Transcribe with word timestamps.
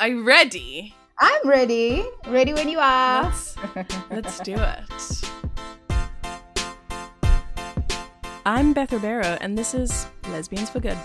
Are 0.00 0.08
you 0.08 0.22
ready? 0.22 0.94
I'm 1.18 1.46
ready. 1.46 2.06
Ready 2.26 2.54
when 2.54 2.70
you 2.70 2.78
are. 2.78 3.24
Let's, 3.24 3.54
let's 4.10 4.40
do 4.40 4.54
it. 4.56 5.30
I'm 8.46 8.72
Beth 8.72 8.94
Ribeiro, 8.94 9.36
and 9.42 9.58
this 9.58 9.74
is 9.74 10.06
Lesbians 10.30 10.70
for 10.70 10.80
Good. 10.80 10.96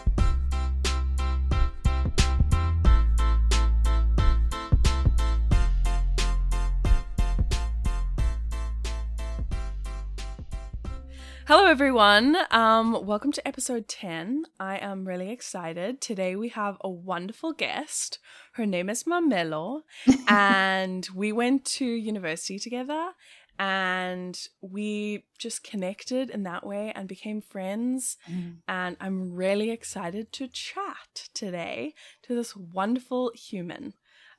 Hello, 11.57 11.67
everyone. 11.67 12.35
Um, 12.51 13.05
welcome 13.05 13.31
to 13.31 13.47
episode 13.47 13.87
10. 13.87 14.43
I 14.59 14.77
am 14.77 15.07
really 15.07 15.31
excited. 15.31 16.01
Today 16.01 16.35
we 16.35 16.49
have 16.49 16.75
a 16.81 16.89
wonderful 16.89 17.53
guest. 17.53 18.19
Her 18.55 18.65
name 18.65 18.89
is 18.89 19.05
Mamello, 19.05 19.83
and 20.27 21.07
we 21.15 21.31
went 21.31 21.63
to 21.77 21.85
university 21.85 22.59
together 22.59 23.11
and 23.57 24.37
we 24.59 25.23
just 25.37 25.63
connected 25.63 26.29
in 26.29 26.43
that 26.43 26.67
way 26.67 26.91
and 26.93 27.07
became 27.07 27.39
friends. 27.39 28.17
Mm. 28.29 28.57
And 28.67 28.97
I'm 28.99 29.31
really 29.31 29.71
excited 29.71 30.33
to 30.33 30.49
chat 30.49 31.29
today 31.33 31.93
to 32.23 32.35
this 32.35 32.53
wonderful 32.53 33.31
human. 33.33 33.93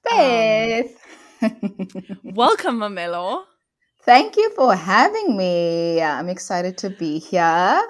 Beth. 0.04 0.94
Welcome, 2.22 2.80
Mamello. 2.80 3.44
Thank 4.06 4.36
you 4.36 4.50
for 4.54 4.74
having 4.74 5.36
me. 5.36 6.00
I'm 6.00 6.28
excited 6.28 6.78
to 6.78 6.90
be 6.90 7.18
here. 7.18 7.82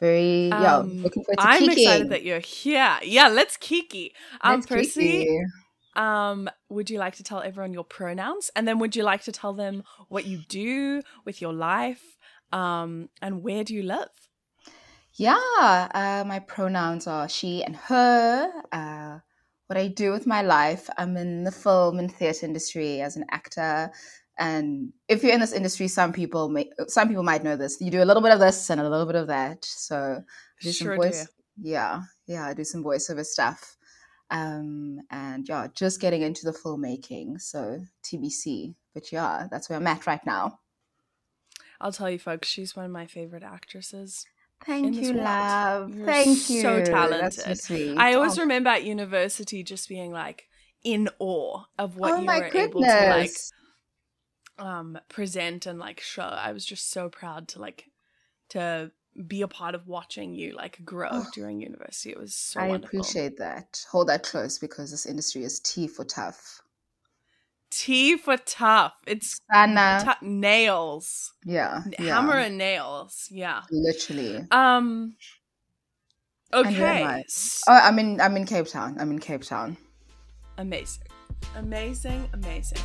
Very, 0.00 0.50
yeah, 0.58 0.78
Um, 0.78 0.98
looking 1.02 1.24
forward 1.24 1.40
to 1.40 1.46
I'm 1.46 1.62
kicking. 1.64 1.84
excited 1.84 2.08
that 2.10 2.22
you're 2.24 2.40
here. 2.40 2.98
Yeah, 3.02 3.28
let's 3.28 3.56
kiki. 3.56 4.14
Um, 4.40 4.62
Let's 4.62 4.66
Percy, 4.66 5.28
kiki. 5.28 5.38
um, 5.96 6.48
would 6.68 6.90
you 6.90 6.98
like 6.98 7.16
to 7.16 7.22
tell 7.24 7.42
everyone 7.42 7.72
your 7.74 7.84
pronouns, 7.84 8.50
and 8.56 8.66
then 8.68 8.78
would 8.78 8.96
you 8.96 9.02
like 9.04 9.22
to 9.24 9.32
tell 9.32 9.52
them 9.54 9.84
what 10.08 10.26
you 10.26 10.38
do 10.48 11.02
with 11.24 11.40
your 11.42 11.52
life, 11.52 12.16
um, 12.52 13.08
and 13.22 13.42
where 13.42 13.64
do 13.64 13.74
you 13.74 13.82
live? 13.82 14.08
Yeah, 15.14 15.38
uh, 15.94 16.24
my 16.26 16.40
pronouns 16.40 17.06
are 17.06 17.28
she 17.28 17.62
and 17.62 17.76
her. 17.76 18.50
Uh, 18.72 19.18
what 19.68 19.76
I 19.78 19.88
do 19.88 20.10
with 20.12 20.26
my 20.26 20.42
life, 20.42 20.90
I'm 20.98 21.16
in 21.16 21.44
the 21.44 21.52
film 21.52 21.98
and 21.98 22.12
theatre 22.12 22.44
industry 22.46 23.00
as 23.00 23.16
an 23.16 23.24
actor. 23.30 23.92
And 24.38 24.92
if 25.08 25.22
you're 25.22 25.32
in 25.32 25.40
this 25.40 25.52
industry, 25.52 25.86
some 25.88 26.12
people 26.12 26.48
may, 26.48 26.70
some 26.88 27.08
people 27.08 27.22
might 27.22 27.44
know 27.44 27.56
this. 27.56 27.80
You 27.80 27.90
do 27.90 28.02
a 28.02 28.04
little 28.04 28.22
bit 28.22 28.32
of 28.32 28.40
this 28.40 28.68
and 28.70 28.80
a 28.80 28.88
little 28.88 29.06
bit 29.06 29.14
of 29.14 29.28
that. 29.28 29.64
So 29.64 30.22
do 30.60 30.72
some 30.72 30.96
voice. 30.96 31.24
do. 31.24 31.30
Yeah, 31.70 32.02
yeah, 32.26 32.46
I 32.46 32.54
do 32.54 32.64
some 32.64 32.82
voiceover 32.82 33.24
stuff. 33.24 33.76
Um, 34.30 34.98
and 35.10 35.48
yeah, 35.48 35.68
just 35.74 36.00
getting 36.00 36.22
into 36.22 36.44
the 36.46 36.52
filmmaking. 36.52 37.40
So 37.40 37.80
TBC. 38.04 38.74
But 38.92 39.12
yeah, 39.12 39.46
that's 39.50 39.68
where 39.68 39.78
I'm 39.78 39.86
at 39.86 40.06
right 40.06 40.24
now. 40.26 40.58
I'll 41.80 41.92
tell 41.92 42.10
you, 42.10 42.18
folks, 42.18 42.48
she's 42.48 42.74
one 42.74 42.86
of 42.86 42.90
my 42.90 43.06
favorite 43.06 43.42
actresses. 43.42 44.26
Thank 44.64 44.94
you, 44.96 45.12
world. 45.12 45.24
love. 45.24 45.94
You're 45.94 46.06
Thank 46.06 46.48
you. 46.48 46.62
so 46.62 46.82
talented. 46.84 47.96
I 47.98 48.14
always 48.14 48.38
Oh, 48.38 48.42
remember 48.42 48.70
at 48.70 48.84
university 48.84 49.62
just 49.62 49.88
being 49.88 50.10
like 50.12 50.48
in 50.82 51.08
awe 51.18 51.64
of 51.78 51.96
what 51.96 52.12
oh 52.12 52.20
you 52.20 52.24
my 52.24 52.38
were 52.40 52.48
goodness. 52.48 52.66
able 52.66 52.82
to 52.82 53.08
like 53.10 53.30
um 54.58 54.98
present 55.08 55.66
and 55.66 55.78
like 55.78 56.00
show. 56.00 56.22
I 56.22 56.52
was 56.52 56.64
just 56.64 56.90
so 56.90 57.08
proud 57.08 57.48
to 57.48 57.58
like 57.60 57.86
to 58.50 58.90
be 59.26 59.42
a 59.42 59.48
part 59.48 59.74
of 59.74 59.86
watching 59.86 60.34
you 60.34 60.54
like 60.56 60.84
grow 60.84 61.08
Oh. 61.12 61.26
during 61.34 61.60
university. 61.60 62.10
It 62.10 62.18
was 62.18 62.34
so 62.34 62.60
I 62.60 62.68
wonderful. 62.68 62.98
appreciate 63.00 63.38
that. 63.38 63.84
Hold 63.90 64.08
that 64.08 64.22
close 64.22 64.58
because 64.58 64.90
this 64.90 65.06
industry 65.06 65.44
is 65.44 65.60
T 65.60 65.86
for 65.86 66.04
tough. 66.04 66.60
T 67.70 68.16
for 68.16 68.36
tough. 68.36 68.92
It's 69.06 69.40
Sana. 69.52 70.02
tou- 70.20 70.26
nails. 70.26 71.32
yeah, 71.44 71.82
N- 71.86 71.94
yeah. 71.98 72.14
Hammer 72.14 72.38
and 72.38 72.56
nails. 72.58 73.28
Yeah. 73.30 73.62
Literally. 73.70 74.38
Um 74.50 75.16
And 76.52 76.66
where 76.76 76.86
am 76.86 76.96
Okay. 77.02 77.04
I? 77.04 77.22
Oh, 77.68 77.72
I'm 77.82 77.98
in. 77.98 78.20
I'm 78.20 78.36
in 78.36 78.46
Cape 78.46 78.66
Town. 78.68 78.96
I'm 79.00 79.10
in 79.10 79.18
Cape 79.18 79.42
Town. 79.42 79.76
Amazing. 80.56 81.02
Amazing, 81.56 82.28
amazing. 82.32 82.78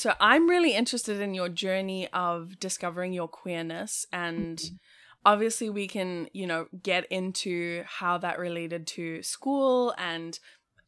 So 0.00 0.14
I'm 0.18 0.48
really 0.48 0.74
interested 0.74 1.20
in 1.20 1.34
your 1.34 1.50
journey 1.50 2.08
of 2.14 2.58
discovering 2.58 3.12
your 3.12 3.28
queerness 3.28 4.06
and 4.10 4.58
obviously 5.26 5.68
we 5.68 5.86
can, 5.88 6.26
you 6.32 6.46
know, 6.46 6.68
get 6.82 7.04
into 7.10 7.84
how 7.86 8.16
that 8.16 8.38
related 8.38 8.86
to 8.96 9.22
school 9.22 9.94
and 9.98 10.38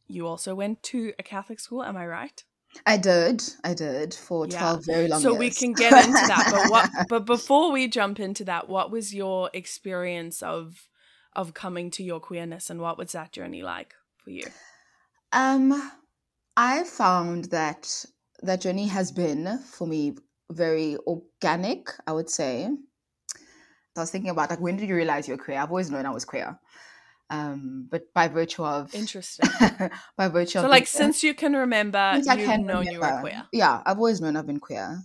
you 0.07 0.25
also 0.25 0.55
went 0.55 0.81
to 0.83 1.13
a 1.19 1.23
Catholic 1.23 1.59
school, 1.59 1.83
am 1.83 1.95
I 1.95 2.07
right? 2.07 2.43
I 2.87 2.97
did. 2.97 3.43
I 3.63 3.75
did 3.75 4.15
for 4.15 4.47
Yeah. 4.47 4.57
twelve 4.57 4.85
very 4.87 5.07
long 5.07 5.21
time. 5.21 5.21
so 5.21 5.29
years. 5.33 5.39
we 5.39 5.49
can 5.51 5.73
get 5.83 6.05
into 6.05 6.25
that 6.25 6.47
but 6.49 6.71
what 6.71 6.89
but 7.07 7.25
before 7.35 7.71
we 7.71 7.87
jump 7.87 8.19
into 8.19 8.43
that 8.45 8.67
what 8.67 8.89
was 8.89 9.13
your 9.13 9.51
experience 9.53 10.41
of 10.41 10.89
of 11.35 11.53
coming 11.53 11.91
to 11.91 12.03
your 12.03 12.19
queerness 12.19 12.71
and 12.71 12.81
what 12.81 12.97
was 12.97 13.11
that 13.11 13.31
journey 13.31 13.61
like 13.61 13.93
for 14.23 14.31
you 14.31 14.47
Um, 15.31 15.91
I 16.57 16.83
found 16.83 17.45
that 17.45 18.05
that 18.43 18.61
journey 18.61 18.87
has 18.87 19.11
been 19.11 19.59
for 19.59 19.87
me 19.87 20.15
very 20.51 20.97
organic. 21.07 21.89
I 22.05 22.11
would 22.11 22.29
say. 22.29 22.69
I 23.95 23.99
was 23.99 24.09
thinking 24.09 24.31
about 24.31 24.49
like 24.49 24.59
when 24.59 24.77
did 24.77 24.89
you 24.89 24.95
realize 24.95 25.27
you're 25.27 25.37
queer? 25.37 25.59
I've 25.59 25.69
always 25.69 25.91
known 25.91 26.05
I 26.05 26.09
was 26.09 26.25
queer, 26.25 26.59
um, 27.29 27.87
but 27.91 28.11
by 28.13 28.27
virtue 28.27 28.63
of 28.63 28.93
interesting 28.95 29.49
by 30.17 30.27
virtue 30.29 30.59
so 30.59 30.65
of 30.65 30.69
like 30.71 30.87
since 30.87 31.23
you 31.23 31.33
can 31.33 31.53
remember 31.53 32.11
Since 32.15 32.27
I 32.27 32.37
can 32.37 32.65
known 32.65 32.87
you 32.87 32.99
were 32.99 33.19
queer 33.21 33.43
Yeah, 33.51 33.81
I've 33.85 33.97
always 33.97 34.19
known 34.19 34.35
I've 34.35 34.47
been 34.47 34.59
queer. 34.59 35.03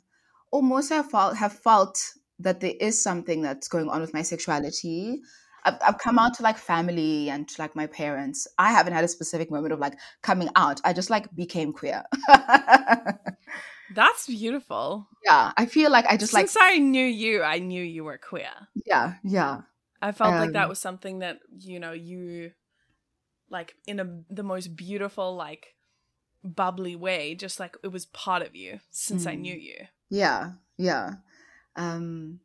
Almost 0.50 0.88
have 0.88 1.10
felt 1.10 1.36
have 1.36 1.52
felt 1.52 2.02
that 2.38 2.60
there 2.60 2.74
is 2.80 3.02
something 3.02 3.42
that's 3.42 3.68
going 3.68 3.88
on 3.88 4.00
with 4.00 4.14
my 4.14 4.22
sexuality. 4.22 5.20
I've, 5.64 5.76
I've 5.86 5.98
come 5.98 6.18
out 6.18 6.34
to 6.34 6.42
like 6.42 6.58
family 6.58 7.30
and 7.30 7.48
to 7.48 7.62
like 7.62 7.74
my 7.76 7.86
parents. 7.86 8.46
I 8.58 8.72
haven't 8.72 8.92
had 8.92 9.04
a 9.04 9.08
specific 9.08 9.50
moment 9.50 9.72
of 9.72 9.78
like 9.80 9.94
coming 10.22 10.48
out. 10.56 10.80
I 10.84 10.92
just 10.92 11.10
like 11.10 11.34
became 11.34 11.72
queer. 11.72 12.04
that's 13.90 14.26
beautiful 14.26 15.08
yeah, 15.24 15.52
I 15.56 15.66
feel 15.66 15.90
like 15.90 16.06
I 16.06 16.16
just 16.16 16.32
like 16.32 16.48
since 16.48 16.56
i 16.60 16.78
knew 16.78 17.04
you 17.04 17.42
i 17.42 17.58
knew 17.58 17.82
you 17.82 18.04
were 18.04 18.18
queer 18.18 18.50
yeah, 18.86 19.14
yeah, 19.24 19.62
i 20.00 20.12
felt 20.12 20.38
like 20.38 20.52
that 20.52 20.68
Um, 20.68 20.68
was 20.68 20.78
something 20.78 21.20
that 21.20 21.38
you 21.58 21.80
know 21.80 21.92
you 21.92 22.52
like 23.50 23.74
in 23.86 24.00
a 24.00 24.22
the 24.30 24.42
most 24.42 24.76
beautiful 24.76 25.34
like 25.34 25.74
bubbly 26.44 26.96
way 26.96 27.34
just 27.34 27.60
like 27.60 27.76
it 27.82 27.88
was 27.88 28.06
part 28.06 28.42
of 28.42 28.54
you 28.56 28.80
since 28.90 29.26
i 29.26 29.34
Mm. 29.34 29.34
knew 29.34 29.54
you 29.56 29.86
yeah, 30.10 30.52
yeah. 30.76 31.14
Um 31.76 32.40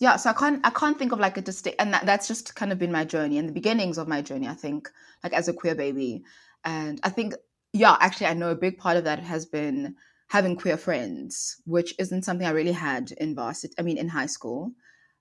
yeah, 0.00 0.16
so 0.16 0.30
I 0.30 0.32
can't 0.32 0.60
I 0.66 0.70
can't 0.70 0.98
think 0.98 1.12
of 1.12 1.20
like 1.20 1.36
a 1.36 1.40
distinct 1.42 1.80
and 1.80 1.94
that, 1.94 2.04
that's 2.06 2.26
just 2.28 2.54
kind 2.56 2.72
of 2.72 2.78
been 2.78 2.92
my 2.92 3.04
journey 3.04 3.38
and 3.38 3.48
the 3.48 3.52
beginnings 3.52 3.98
of 3.98 4.08
my 4.08 4.22
journey, 4.22 4.48
I 4.48 4.54
think, 4.54 4.90
like 5.22 5.32
as 5.32 5.48
a 5.48 5.52
queer 5.54 5.74
baby. 5.74 6.24
And 6.64 7.00
I 7.04 7.10
think 7.10 7.34
yeah, 7.72 7.96
actually 8.00 8.26
I 8.26 8.34
know 8.34 8.50
a 8.50 8.56
big 8.56 8.78
part 8.78 8.96
of 8.96 9.04
that 9.04 9.20
has 9.20 9.46
been 9.46 9.96
having 10.28 10.56
queer 10.56 10.76
friends, 10.76 11.60
which 11.66 11.94
isn't 11.98 12.24
something 12.24 12.46
I 12.46 12.50
really 12.50 12.72
had 12.72 13.12
in 13.12 13.34
varsity 13.34 13.74
I 13.78 13.82
mean 13.82 13.98
in 13.98 14.08
high 14.08 14.26
school. 14.26 14.72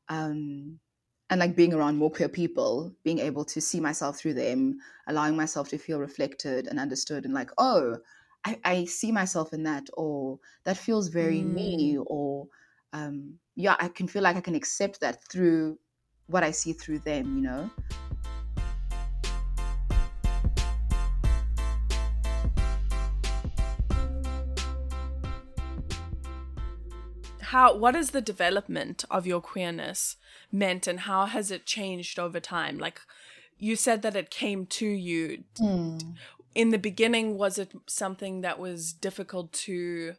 Um 0.10 0.80
and 1.30 1.40
like 1.40 1.56
being 1.56 1.74
around 1.74 1.98
more 1.98 2.12
queer 2.12 2.30
people, 2.30 2.94
being 3.04 3.20
able 3.20 3.46
to 3.46 3.62
see 3.62 3.80
myself 3.80 4.18
through 4.20 4.36
them, 4.36 4.78
allowing 5.08 5.36
myself 5.36 5.70
to 5.70 5.78
feel 5.78 6.00
reflected 6.00 6.68
and 6.68 6.80
understood 6.80 7.26
and 7.26 7.34
like, 7.34 7.50
oh, 7.58 7.98
I, 8.46 8.60
I 8.64 8.86
see 8.86 9.12
myself 9.12 9.54
in 9.54 9.64
that 9.64 9.88
or 9.94 10.40
that 10.66 10.78
feels 10.78 11.08
very 11.08 11.44
me 11.44 11.98
or 12.06 12.48
um 12.92 13.40
yeah 13.56 13.76
i 13.80 13.88
can 13.88 14.08
feel 14.08 14.22
like 14.24 14.36
i 14.36 14.42
can 14.42 14.56
accept 14.56 15.00
that 15.00 15.24
through 15.32 15.78
what 16.28 16.44
i 16.44 16.52
see 16.52 16.74
through 16.74 17.00
them 17.00 17.38
you 17.38 17.44
know? 17.44 17.70
How 27.54 27.76
what 27.76 27.96
is 27.96 28.10
the 28.10 28.22
development 28.22 29.06
of 29.12 29.28
your 29.28 29.40
queerness 29.40 30.16
meant 30.52 30.88
and 30.88 31.02
how 31.02 31.28
has 31.28 31.52
it 31.52 31.68
changed 31.68 32.18
over 32.18 32.40
time? 32.40 32.80
Like 32.80 33.02
you 33.60 33.76
said 33.76 34.02
that 34.02 34.16
it 34.16 34.32
came 34.32 34.66
to 34.66 34.88
you. 34.88 35.44
Hmm. 35.60 36.00
In 36.56 36.72
the 36.72 36.80
beginning 36.80 37.38
was 37.38 37.60
it 37.60 37.72
something 37.86 38.42
that 38.42 38.58
was 38.58 38.92
difficult 38.92 39.54
to 39.68 40.16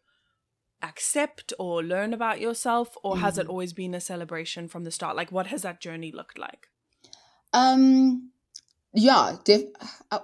accept 0.84 1.52
or 1.58 1.82
learn 1.82 2.12
about 2.14 2.40
yourself 2.40 2.96
or 3.02 3.18
has 3.18 3.38
it 3.38 3.46
Mhm. 3.46 3.48
always 3.48 3.72
been 3.72 3.94
a 3.94 4.00
celebration 4.00 4.68
from 4.68 4.84
the 4.84 4.90
start? 4.92 5.16
Like 5.16 5.32
what 5.32 5.48
has 5.48 5.62
that 5.62 5.80
journey 5.80 6.12
looked 6.12 6.38
like? 6.38 6.68
Um 7.52 8.30
yeah 8.94 9.36
def- 9.44 9.72
uh, 10.10 10.20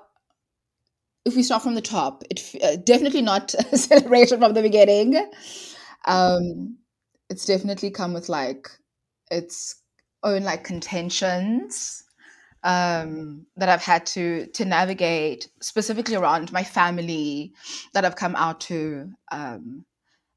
if 1.25 1.37
we 1.37 1.43
start 1.43 1.63
from 1.63 1.75
the 1.75 1.81
top 1.83 2.23
it 2.31 2.55
uh, 2.63 2.77
definitely 2.85 3.23
not 3.23 3.55
a 3.73 3.77
celebration 3.79 4.39
from 4.39 4.55
the 4.55 4.63
beginning. 4.63 5.17
Um 6.07 6.79
it's 7.31 7.47
definitely 7.47 7.91
come 7.91 8.13
with 8.15 8.29
like 8.29 8.69
its 9.31 9.77
own 10.23 10.43
like 10.45 10.65
contentions 10.65 12.05
um, 12.65 13.47
that 13.57 13.69
I've 13.71 13.83
had 13.83 14.07
to 14.07 14.47
to 14.49 14.65
navigate 14.67 15.49
specifically 15.63 16.17
around 16.17 16.53
my 16.53 16.65
family 16.65 17.53
that 17.95 18.05
I've 18.05 18.17
come 18.17 18.37
out 18.37 18.61
to, 18.63 19.11
um, 19.33 19.85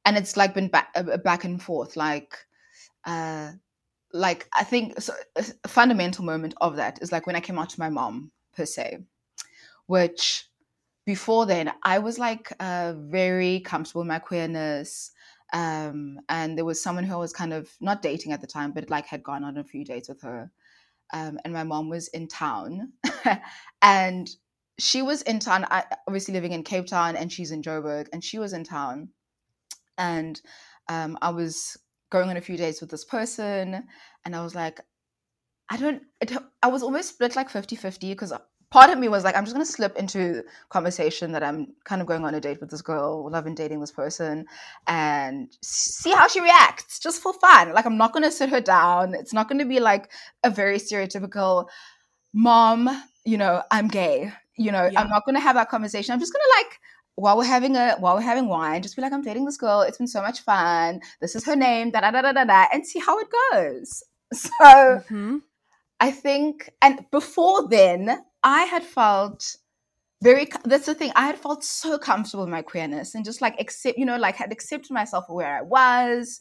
and 0.06 0.18
it's 0.18 0.38
like 0.38 0.54
been 0.54 0.68
back 0.70 0.94
back 1.24 1.44
and 1.44 1.62
forth. 1.62 1.96
Like, 1.96 2.38
uh, 3.06 3.52
like 4.14 4.48
I 4.54 4.64
think 4.64 5.00
so, 5.02 5.14
a 5.36 5.68
fundamental 5.68 6.26
moment 6.26 6.54
of 6.62 6.76
that 6.78 7.02
is 7.02 7.12
like 7.12 7.28
when 7.28 7.36
I 7.36 7.42
came 7.42 7.60
out 7.60 7.70
to 7.70 7.80
my 7.80 7.90
mom 7.90 8.32
per 8.56 8.66
se, 8.66 9.00
which 9.88 10.46
before 11.06 11.46
then 11.46 11.72
I 11.84 12.00
was 12.00 12.20
like 12.20 12.52
uh, 12.60 12.94
very 12.98 13.62
comfortable 13.62 14.02
in 14.02 14.08
my 14.08 14.20
queerness. 14.20 15.12
Um, 15.54 16.20
and 16.30 16.58
there 16.58 16.66
was 16.66 16.82
someone 16.82 17.04
who 17.04 17.14
I 17.14 17.18
was 17.18 17.32
kind 17.34 17.54
of 17.54 17.70
not 17.80 18.02
dating 18.02 18.32
at 18.32 18.42
the 18.42 18.48
time, 18.48 18.72
but 18.72 18.90
like 18.90 19.06
had 19.06 19.24
gone 19.24 19.44
on 19.44 19.58
a 19.58 19.64
few 19.64 19.86
dates 19.86 20.10
with 20.10 20.22
her 20.24 20.52
um, 21.14 21.40
and 21.46 21.54
my 21.54 21.64
mom 21.64 21.90
was 21.90 22.08
in 22.10 22.28
town, 22.28 22.92
and 23.82 24.30
she 24.80 25.02
was 25.02 25.22
in 25.22 25.40
town. 25.40 25.66
I, 25.70 25.84
obviously 26.08 26.34
living 26.34 26.54
in 26.54 26.64
Cape 26.64 26.88
Town, 26.88 27.16
and 27.16 27.32
she's 27.32 27.52
in 27.52 27.62
Joburg, 27.62 28.08
and 28.12 28.24
she 28.24 28.40
was 28.40 28.52
in 28.52 28.64
town, 28.64 29.10
and 29.98 30.40
um, 30.90 31.18
I 31.22 31.30
was 31.30 31.78
going 32.10 32.30
on 32.30 32.38
a 32.38 32.42
few 32.42 32.58
dates 32.58 32.82
with 32.82 32.90
this 32.92 33.06
person, 33.06 33.84
and 34.26 34.36
I 34.36 34.44
was 34.44 34.56
like, 34.56 34.82
I 35.70 35.78
don't. 35.78 36.04
It, 36.22 36.32
I 36.62 36.68
was 36.68 36.84
almost 36.84 37.10
split 37.10 37.36
like 37.36 37.50
50-50 37.50 38.12
because 38.12 38.34
part 38.74 38.90
of 38.90 38.98
me 38.98 39.08
was 39.08 39.24
like, 39.24 39.36
I'm 39.36 39.44
just 39.44 39.56
going 39.56 39.64
to 39.64 39.72
slip 39.72 39.96
into 39.98 40.44
conversation 40.70 41.32
that 41.34 41.44
I'm 41.44 41.76
kind 41.84 42.02
of 42.02 42.08
going 42.08 42.26
on 42.26 42.34
a 42.34 42.42
date 42.42 42.60
with 42.60 42.72
this 42.72 42.82
girl, 42.82 43.30
I've 43.32 43.44
been 43.44 43.54
dating 43.54 43.80
this 43.80 43.92
person, 43.92 44.48
and 44.88 45.56
see 45.62 46.10
how 46.10 46.28
she 46.28 46.42
reacts 46.42 47.00
just 47.00 47.22
for 47.22 47.34
fun. 47.34 47.72
Like, 47.74 47.86
I'm 47.86 47.98
not 47.98 48.14
going 48.14 48.24
to 48.24 48.32
sit 48.32 48.50
her 48.50 48.60
down. 48.60 49.14
It's 49.14 49.32
not 49.32 49.48
going 49.48 49.60
to 49.60 49.66
be 49.66 49.80
like 49.80 50.12
a 50.44 50.50
very 50.50 50.80
stereotypical 50.80 51.68
mom, 52.34 52.90
you 53.26 53.38
know, 53.38 53.62
I'm 53.70 53.88
gay. 53.88 54.34
You 54.58 54.72
know, 54.72 54.90
yeah. 54.92 55.00
I'm 55.00 55.10
not 55.10 55.24
going 55.24 55.36
to 55.36 55.42
have 55.42 55.56
that 55.56 55.70
conversation. 55.70 56.12
I'm 56.12 56.20
just 56.20 56.34
going 56.34 56.42
to 56.42 56.54
like, 56.58 56.80
while 57.16 57.38
we're 57.38 57.46
having 57.46 57.76
a 57.76 57.96
while 58.00 58.16
we're 58.16 58.22
having 58.22 58.48
wine, 58.48 58.82
just 58.82 58.96
be 58.96 59.02
like, 59.02 59.14
I'm 59.14 59.22
dating 59.22 59.46
this 59.46 59.58
girl. 59.58 59.82
It's 59.82 59.98
been 59.98 60.08
so 60.08 60.22
much 60.22 60.42
fun. 60.42 61.02
This 61.22 61.36
is 61.36 61.46
her 61.46 61.56
name, 61.56 61.92
da 61.92 62.02
da 62.02 62.12
da 62.12 62.22
da 62.22 62.32
da 62.34 62.46
da, 62.46 62.66
and 62.74 62.86
see 62.86 63.00
how 63.00 63.20
it 63.20 63.28
goes. 63.52 64.04
So 64.34 64.50
mm-hmm. 64.64 65.38
I 66.00 66.10
think, 66.10 66.72
and 66.82 67.06
before 67.12 67.70
then, 67.70 68.24
I 68.42 68.64
had 68.64 68.84
felt 68.84 69.58
very 70.24 70.48
that's 70.64 70.86
the 70.86 70.96
thing 70.96 71.12
i 71.16 71.26
had 71.26 71.38
felt 71.38 71.64
so 71.64 71.98
comfortable 71.98 72.46
in 72.46 72.50
my 72.50 72.62
queerness 72.62 73.14
and 73.14 73.26
just 73.26 73.42
like 73.42 73.60
accept 73.60 73.98
you 73.98 74.06
know 74.06 74.16
like 74.16 74.38
had 74.38 74.54
accepted 74.54 74.90
myself 74.92 75.26
for 75.28 75.36
where 75.36 75.58
i 75.58 75.62
was 75.62 76.40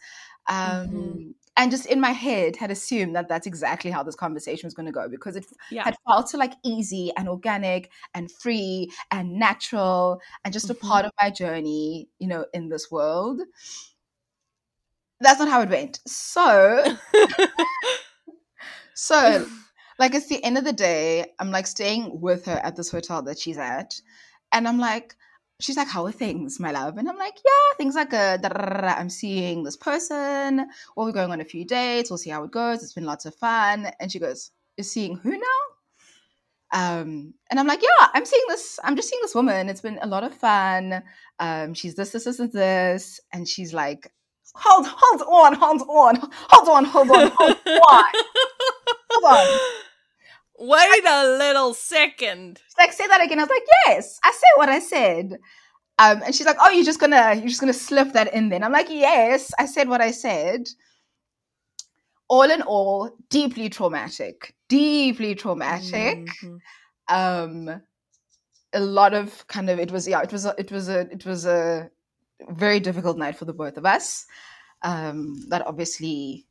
um 0.49 0.57
mm-hmm. 0.57 1.31
And 1.57 1.71
just 1.71 1.87
in 1.87 2.01
my 2.01 2.13
head 2.13 2.57
had 2.57 2.71
assumed 2.71 3.15
that 3.15 3.29
that's 3.29 3.47
exactly 3.47 3.91
how 3.91 4.03
this 4.03 4.15
conversation 4.15 4.67
was 4.67 4.75
going 4.75 4.87
to 4.87 4.93
go 4.93 5.09
because 5.09 5.37
it 5.37 5.47
yeah. 5.71 5.85
had 5.85 5.97
felt 6.07 6.29
so 6.29 6.39
like 6.39 6.55
easy 6.65 7.13
and 7.17 7.29
organic 7.29 7.91
and 8.15 8.31
free 8.31 8.91
and 9.11 9.33
natural 9.35 10.21
and 10.45 10.53
just 10.53 10.69
mm-hmm. 10.69 10.87
a 10.87 10.89
part 10.89 11.05
of 11.05 11.13
my 11.21 11.31
journey 11.31 12.09
you 12.19 12.29
know 12.29 12.47
in 12.55 12.69
this 12.69 12.91
world 12.91 13.41
that's 15.21 15.39
not 15.39 15.49
how 15.49 15.61
it 15.63 15.69
went 15.69 16.01
so 16.07 16.85
so 18.95 19.47
like 19.99 20.15
it's 20.15 20.29
the 20.29 20.43
end 20.43 20.59
of 20.59 20.65
the 20.65 20.73
day 20.73 21.33
i'm 21.39 21.51
like 21.51 21.67
staying 21.67 22.21
with 22.21 22.45
her 22.47 22.61
at 22.65 22.77
this 22.77 22.91
hotel 22.91 23.23
that 23.23 23.39
she's 23.39 23.59
at 23.59 24.01
and 24.53 24.67
i'm 24.67 24.79
like 24.79 25.17
she's 25.63 25.77
like 25.77 25.89
how 25.89 26.05
are 26.05 26.13
things 26.13 26.59
my 26.61 26.71
love 26.71 26.99
and 26.99 27.09
i'm 27.09 27.19
like 27.19 27.37
yeah 27.45 27.77
things 27.77 27.97
are 27.97 28.05
good 28.05 28.45
i'm 28.45 29.11
seeing 29.11 29.63
this 29.63 29.77
person 29.77 30.59
well 30.97 31.07
we're 31.07 31.13
going 31.13 31.31
on 31.31 31.41
a 31.41 31.45
few 31.45 31.65
dates 31.65 32.11
we'll 32.11 32.19
see 32.19 32.31
how 32.31 32.45
it 32.45 32.51
goes 32.51 32.83
it's 32.83 32.95
been 32.95 33.05
lots 33.05 33.25
of 33.25 33.35
fun 33.35 33.91
and 34.01 34.11
she 34.11 34.19
goes 34.19 34.51
You're 34.77 34.85
seeing 34.85 35.17
who 35.17 35.31
now 35.31 35.61
um, 36.73 37.35
and 37.51 37.61
I'm 37.61 37.67
like, 37.67 37.83
yeah, 37.83 38.09
I'm 38.15 38.25
seeing 38.25 38.45
this. 38.49 38.81
I'm 38.83 38.97
just 38.97 39.09
seeing 39.11 39.21
this 39.23 39.35
woman. 39.35 39.69
It's 39.69 39.83
been 39.83 39.99
a 40.01 40.07
lot 40.07 40.25
of 40.25 40.35
fun. 40.35 41.03
Um, 41.39 41.75
she's 41.75 41.95
this, 41.95 42.11
this, 42.11 42.25
this, 42.25 42.41
and 42.41 42.51
this. 42.51 43.21
And 43.33 43.47
she's 43.47 43.75
like, 43.75 44.11
hold, 44.55 44.87
hold 44.89 45.23
on, 45.23 45.55
hold 45.55 45.83
on, 45.83 46.17
hold 46.19 46.69
on, 46.69 46.85
hold 46.85 47.11
on, 47.11 47.27
hold 47.27 47.57
on, 47.57 47.57
hold 49.11 49.25
on. 49.25 49.61
Wait 50.65 51.05
a 51.05 51.27
little 51.39 51.75
second. 51.75 52.61
She's 52.65 52.79
like, 52.79 52.93
say 52.93 53.09
that 53.09 53.21
again. 53.21 53.41
I 53.41 53.43
was 53.43 53.51
like, 53.51 53.67
yes, 53.87 54.21
I 54.23 54.31
said 54.31 54.57
what 54.57 54.69
I 54.69 54.79
said. 54.79 55.39
Um, 55.99 56.23
and 56.25 56.33
she's 56.33 56.47
like, 56.47 56.57
oh, 56.61 56.71
you're 56.71 56.85
just 56.85 57.01
gonna 57.01 57.35
you're 57.35 57.49
just 57.49 57.61
gonna 57.61 57.73
slip 57.73 58.13
that 58.13 58.33
in 58.33 58.49
then. 58.49 58.63
I'm 58.63 58.71
like, 58.71 58.89
yes, 58.89 59.51
I 59.59 59.67
said 59.67 59.89
what 59.89 60.01
I 60.01 60.13
said. 60.13 60.69
All 62.29 62.49
in 62.49 62.63
all, 62.63 63.11
deeply 63.29 63.71
traumatic, 63.71 64.55
deeply 64.69 65.35
traumatic. 65.35 66.29
Mm-hmm. 66.45 66.57
Um, 67.09 67.83
a 68.73 68.81
lot 68.81 69.15
of 69.15 69.45
kind 69.49 69.69
of 69.69 69.81
it 69.81 69.91
was 69.91 70.07
yeah, 70.07 70.23
it 70.23 70.31
was 70.31 70.47
a, 70.47 70.55
it 70.59 70.71
was 70.71 70.89
a 70.89 71.01
it 71.11 71.27
was 71.27 71.45
a 71.45 71.91
very 72.51 72.79
difficult 72.79 73.19
night 73.19 73.37
for 73.37 73.47
the 73.47 73.53
both 73.53 73.77
of 73.77 73.85
us. 73.85 74.27
Um, 74.83 75.45
that 75.49 75.67
obviously 75.67 76.47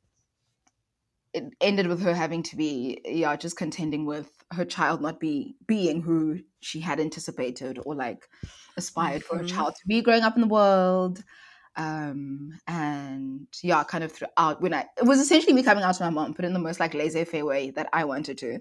it 1.34 1.54
ended 1.62 1.88
with 1.88 2.02
her 2.02 2.14
having 2.14 2.44
to 2.44 2.56
be 2.56 3.02
yeah 3.06 3.36
just 3.36 3.58
contending 3.58 4.06
with 4.06 4.30
her 4.52 4.66
child 4.66 5.02
not 5.02 5.20
be 5.20 5.56
being 5.68 6.02
who 6.02 6.40
she 6.60 6.80
had 6.80 7.00
anticipated 7.00 7.80
or 7.86 7.96
like 7.96 8.28
aspired 8.78 9.22
mm-hmm. 9.22 9.28
for 9.28 9.38
her 9.38 9.44
mm-hmm. 9.44 9.56
child 9.56 9.76
to 9.76 9.88
be 9.88 10.02
growing 10.02 10.24
up 10.24 10.36
in 10.36 10.42
the 10.42 10.48
world 10.48 11.24
um 11.78 12.52
and 12.68 13.48
yeah 13.64 13.84
kind 13.84 14.04
of 14.04 14.12
throughout 14.12 14.62
when 14.62 14.74
i 14.74 14.86
it 14.98 15.06
was 15.06 15.20
essentially 15.20 15.54
me 15.54 15.64
coming 15.64 15.84
out 15.84 15.96
to 15.96 16.04
my 16.04 16.10
mom 16.10 16.34
but 16.34 16.44
in 16.44 16.54
the 16.54 16.60
most 16.60 16.80
like 16.80 16.94
laissez-faire 16.94 17.46
way 17.46 17.70
that 17.72 17.88
i 17.94 18.04
wanted 18.04 18.38
to 18.38 18.56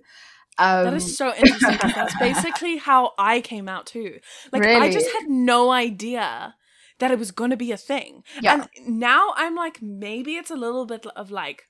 um, 0.58 0.84
that 0.84 0.94
is 0.94 1.04
um, 1.04 1.10
so 1.10 1.34
interesting 1.34 1.92
that's 1.94 2.16
basically 2.20 2.76
how 2.76 3.12
i 3.18 3.40
came 3.40 3.68
out 3.68 3.86
too 3.86 4.18
like 4.52 4.62
really? 4.62 4.80
i 4.80 4.90
just 4.90 5.10
had 5.10 5.28
no 5.28 5.70
idea 5.70 6.54
that 7.00 7.10
it 7.10 7.18
was 7.18 7.32
going 7.32 7.50
to 7.50 7.56
be 7.56 7.72
a 7.72 7.76
thing 7.76 8.22
yeah. 8.40 8.66
and 8.76 8.98
now 8.98 9.32
i'm 9.36 9.56
like 9.56 9.82
maybe 9.82 10.34
it's 10.34 10.50
a 10.50 10.56
little 10.56 10.86
bit 10.86 11.04
of 11.16 11.32
like 11.32 11.64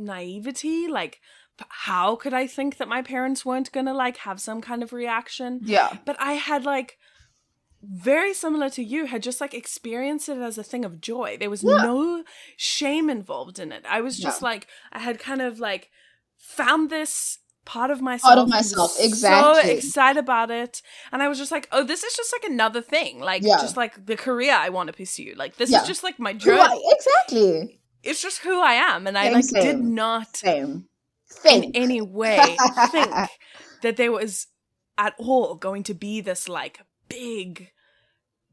naivety 0.00 0.88
like 0.88 1.20
how 1.68 2.16
could 2.16 2.32
i 2.34 2.46
think 2.46 2.78
that 2.78 2.88
my 2.88 3.02
parents 3.02 3.44
weren't 3.44 3.72
gonna 3.72 3.94
like 3.94 4.18
have 4.18 4.40
some 4.40 4.60
kind 4.60 4.82
of 4.82 4.92
reaction? 4.92 5.60
Yeah. 5.62 5.96
But 6.04 6.16
i 6.20 6.34
had 6.34 6.64
like 6.64 6.98
very 7.82 8.34
similar 8.34 8.68
to 8.70 8.82
you 8.82 9.06
had 9.06 9.22
just 9.22 9.40
like 9.40 9.54
experienced 9.54 10.28
it 10.28 10.36
as 10.36 10.58
a 10.58 10.62
thing 10.62 10.84
of 10.84 11.00
joy. 11.00 11.38
There 11.38 11.48
was 11.48 11.62
yeah. 11.62 11.76
no 11.76 12.24
shame 12.56 13.08
involved 13.08 13.58
in 13.58 13.72
it. 13.72 13.84
I 13.88 14.02
was 14.02 14.18
just 14.18 14.42
yeah. 14.42 14.48
like 14.48 14.66
i 14.92 14.98
had 14.98 15.18
kind 15.18 15.40
of 15.40 15.60
like 15.60 15.90
found 16.36 16.90
this 16.90 17.38
part 17.66 17.90
of 17.90 18.00
myself 18.00 18.34
part 18.34 18.38
of 18.38 18.48
myself. 18.48 18.96
exactly. 18.98 19.62
so 19.62 19.68
excited 19.68 20.18
about 20.18 20.50
it. 20.50 20.82
And 21.12 21.22
i 21.22 21.28
was 21.28 21.38
just 21.38 21.52
like 21.52 21.68
oh 21.72 21.84
this 21.84 22.04
is 22.04 22.14
just 22.14 22.32
like 22.32 22.50
another 22.50 22.82
thing. 22.82 23.20
Like 23.20 23.42
yeah. 23.42 23.56
just 23.56 23.76
like 23.76 24.06
the 24.06 24.16
career 24.16 24.54
i 24.54 24.68
want 24.68 24.88
to 24.88 24.92
pursue. 24.92 25.34
Like 25.36 25.56
this 25.56 25.72
is 25.72 25.86
just 25.86 26.02
like 26.02 26.18
my 26.18 26.32
journey 26.32 26.82
exactly 26.86 27.79
it's 28.02 28.22
just 28.22 28.38
who 28.38 28.60
I 28.62 28.72
am, 28.74 29.06
and 29.06 29.16
I 29.16 29.24
same, 29.24 29.32
like 29.34 29.44
same. 29.44 29.62
did 29.62 29.80
not 29.80 30.36
same. 30.36 30.86
Think. 31.32 31.76
in 31.76 31.82
any 31.82 32.00
way 32.00 32.56
think 32.90 33.12
that 33.82 33.96
there 33.96 34.10
was 34.10 34.48
at 34.98 35.14
all 35.16 35.54
going 35.54 35.84
to 35.84 35.94
be 35.94 36.20
this 36.20 36.48
like 36.48 36.80
big, 37.08 37.70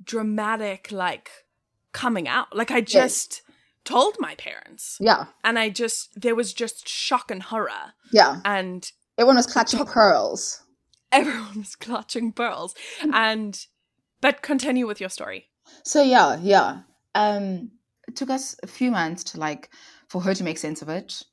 dramatic 0.03 0.91
like 0.91 1.29
coming 1.91 2.27
out. 2.27 2.55
Like 2.55 2.71
I 2.71 2.81
just. 2.81 3.31
Yes. 3.37 3.41
Told 3.83 4.17
my 4.19 4.35
parents. 4.35 4.97
Yeah. 4.99 5.27
And 5.45 5.57
I 5.57 5.69
just, 5.69 6.09
there 6.19 6.35
was 6.35 6.53
just 6.53 6.89
shock 6.89 7.31
and 7.31 7.41
horror. 7.41 7.93
Yeah. 8.11 8.41
And 8.43 8.85
everyone 9.17 9.37
was 9.37 9.47
clutching 9.47 9.85
pearls. 9.85 10.61
Everyone 11.09 11.59
was 11.59 11.77
clutching 11.77 12.33
pearls. 12.33 12.75
and, 13.13 13.57
but 14.19 14.41
continue 14.41 14.85
with 14.85 14.99
your 14.99 15.09
story. 15.09 15.47
So, 15.85 16.01
yeah, 16.01 16.37
yeah. 16.41 16.79
Um, 17.15 17.71
it 18.07 18.15
took 18.15 18.29
us 18.29 18.55
a 18.63 18.67
few 18.67 18.91
months 18.91 19.23
to 19.23 19.39
like 19.39 19.69
for 20.09 20.21
her 20.21 20.33
to 20.33 20.43
make 20.43 20.57
sense 20.57 20.81
of 20.81 20.89
it 20.89 21.23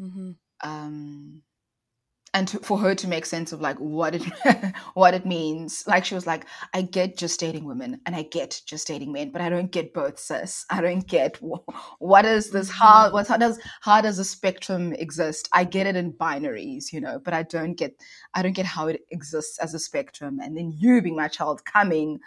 mm-hmm. 0.00 0.32
um 0.62 1.42
and 2.32 2.46
to, 2.46 2.58
for 2.60 2.78
her 2.78 2.94
to 2.94 3.08
make 3.08 3.26
sense 3.26 3.52
of 3.52 3.60
like 3.60 3.76
what 3.78 4.14
it 4.14 4.22
what 4.94 5.14
it 5.14 5.26
means 5.26 5.84
like 5.86 6.04
she 6.04 6.14
was 6.14 6.26
like 6.26 6.46
i 6.74 6.82
get 6.82 7.16
just 7.16 7.40
dating 7.40 7.64
women 7.64 8.00
and 8.06 8.14
i 8.14 8.22
get 8.22 8.60
just 8.66 8.86
dating 8.86 9.12
men 9.12 9.30
but 9.30 9.40
i 9.40 9.48
don't 9.48 9.72
get 9.72 9.92
both 9.92 10.18
sis 10.18 10.64
i 10.70 10.80
don't 10.80 11.06
get 11.06 11.38
what 11.98 12.24
is 12.24 12.50
this 12.50 12.70
how 12.70 13.06
mm-hmm. 13.06 13.14
what 13.14 13.26
how 13.26 13.36
does 13.36 13.58
how 13.80 14.00
does 14.00 14.18
a 14.18 14.24
spectrum 14.24 14.92
exist 14.94 15.48
i 15.52 15.64
get 15.64 15.86
it 15.86 15.96
in 15.96 16.12
binaries 16.12 16.92
you 16.92 17.00
know 17.00 17.18
but 17.18 17.34
i 17.34 17.42
don't 17.42 17.74
get 17.74 17.94
i 18.34 18.42
don't 18.42 18.52
get 18.52 18.66
how 18.66 18.86
it 18.86 19.02
exists 19.10 19.58
as 19.58 19.74
a 19.74 19.78
spectrum 19.78 20.38
and 20.40 20.56
then 20.56 20.72
you 20.76 21.02
being 21.02 21.16
my 21.16 21.28
child 21.28 21.64
coming 21.64 22.18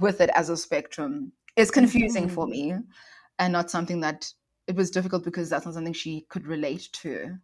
with 0.00 0.20
it 0.20 0.30
as 0.34 0.48
a 0.48 0.56
spectrum 0.56 1.32
is 1.56 1.70
confusing 1.70 2.24
mm-hmm. 2.24 2.34
for 2.34 2.46
me 2.46 2.74
and 3.38 3.52
not 3.52 3.70
something 3.70 4.00
that 4.00 4.32
it 4.66 4.76
was 4.76 4.90
difficult 4.90 5.24
because 5.24 5.50
that's 5.50 5.64
not 5.64 5.74
something 5.74 5.92
she 5.92 6.26
could 6.28 6.46
relate 6.46 6.88
to. 6.92 7.36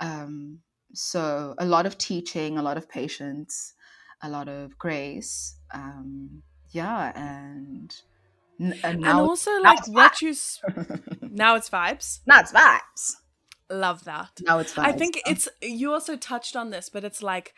Um, 0.00 0.60
so 0.94 1.54
a 1.58 1.66
lot 1.66 1.86
of 1.86 1.98
teaching, 1.98 2.58
a 2.58 2.62
lot 2.62 2.76
of 2.76 2.88
patience, 2.88 3.74
a 4.22 4.28
lot 4.28 4.48
of 4.48 4.78
grace. 4.78 5.56
Um, 5.72 6.42
yeah, 6.70 7.12
and 7.14 7.94
and, 8.58 8.74
and 8.84 9.06
also 9.06 9.60
like 9.60 9.86
what 9.88 10.20
you 10.20 10.34
now 11.22 11.54
it's 11.54 11.70
vibes. 11.70 12.20
Now 12.26 12.40
it's 12.40 12.52
vibes. 12.52 13.14
Love 13.70 14.04
that. 14.04 14.30
Now 14.40 14.58
it's 14.58 14.74
vibes. 14.74 14.84
I 14.84 14.92
think 14.92 15.20
it's 15.26 15.48
you 15.62 15.92
also 15.92 16.16
touched 16.16 16.56
on 16.56 16.70
this, 16.70 16.88
but 16.88 17.04
it's 17.04 17.22
like 17.22 17.54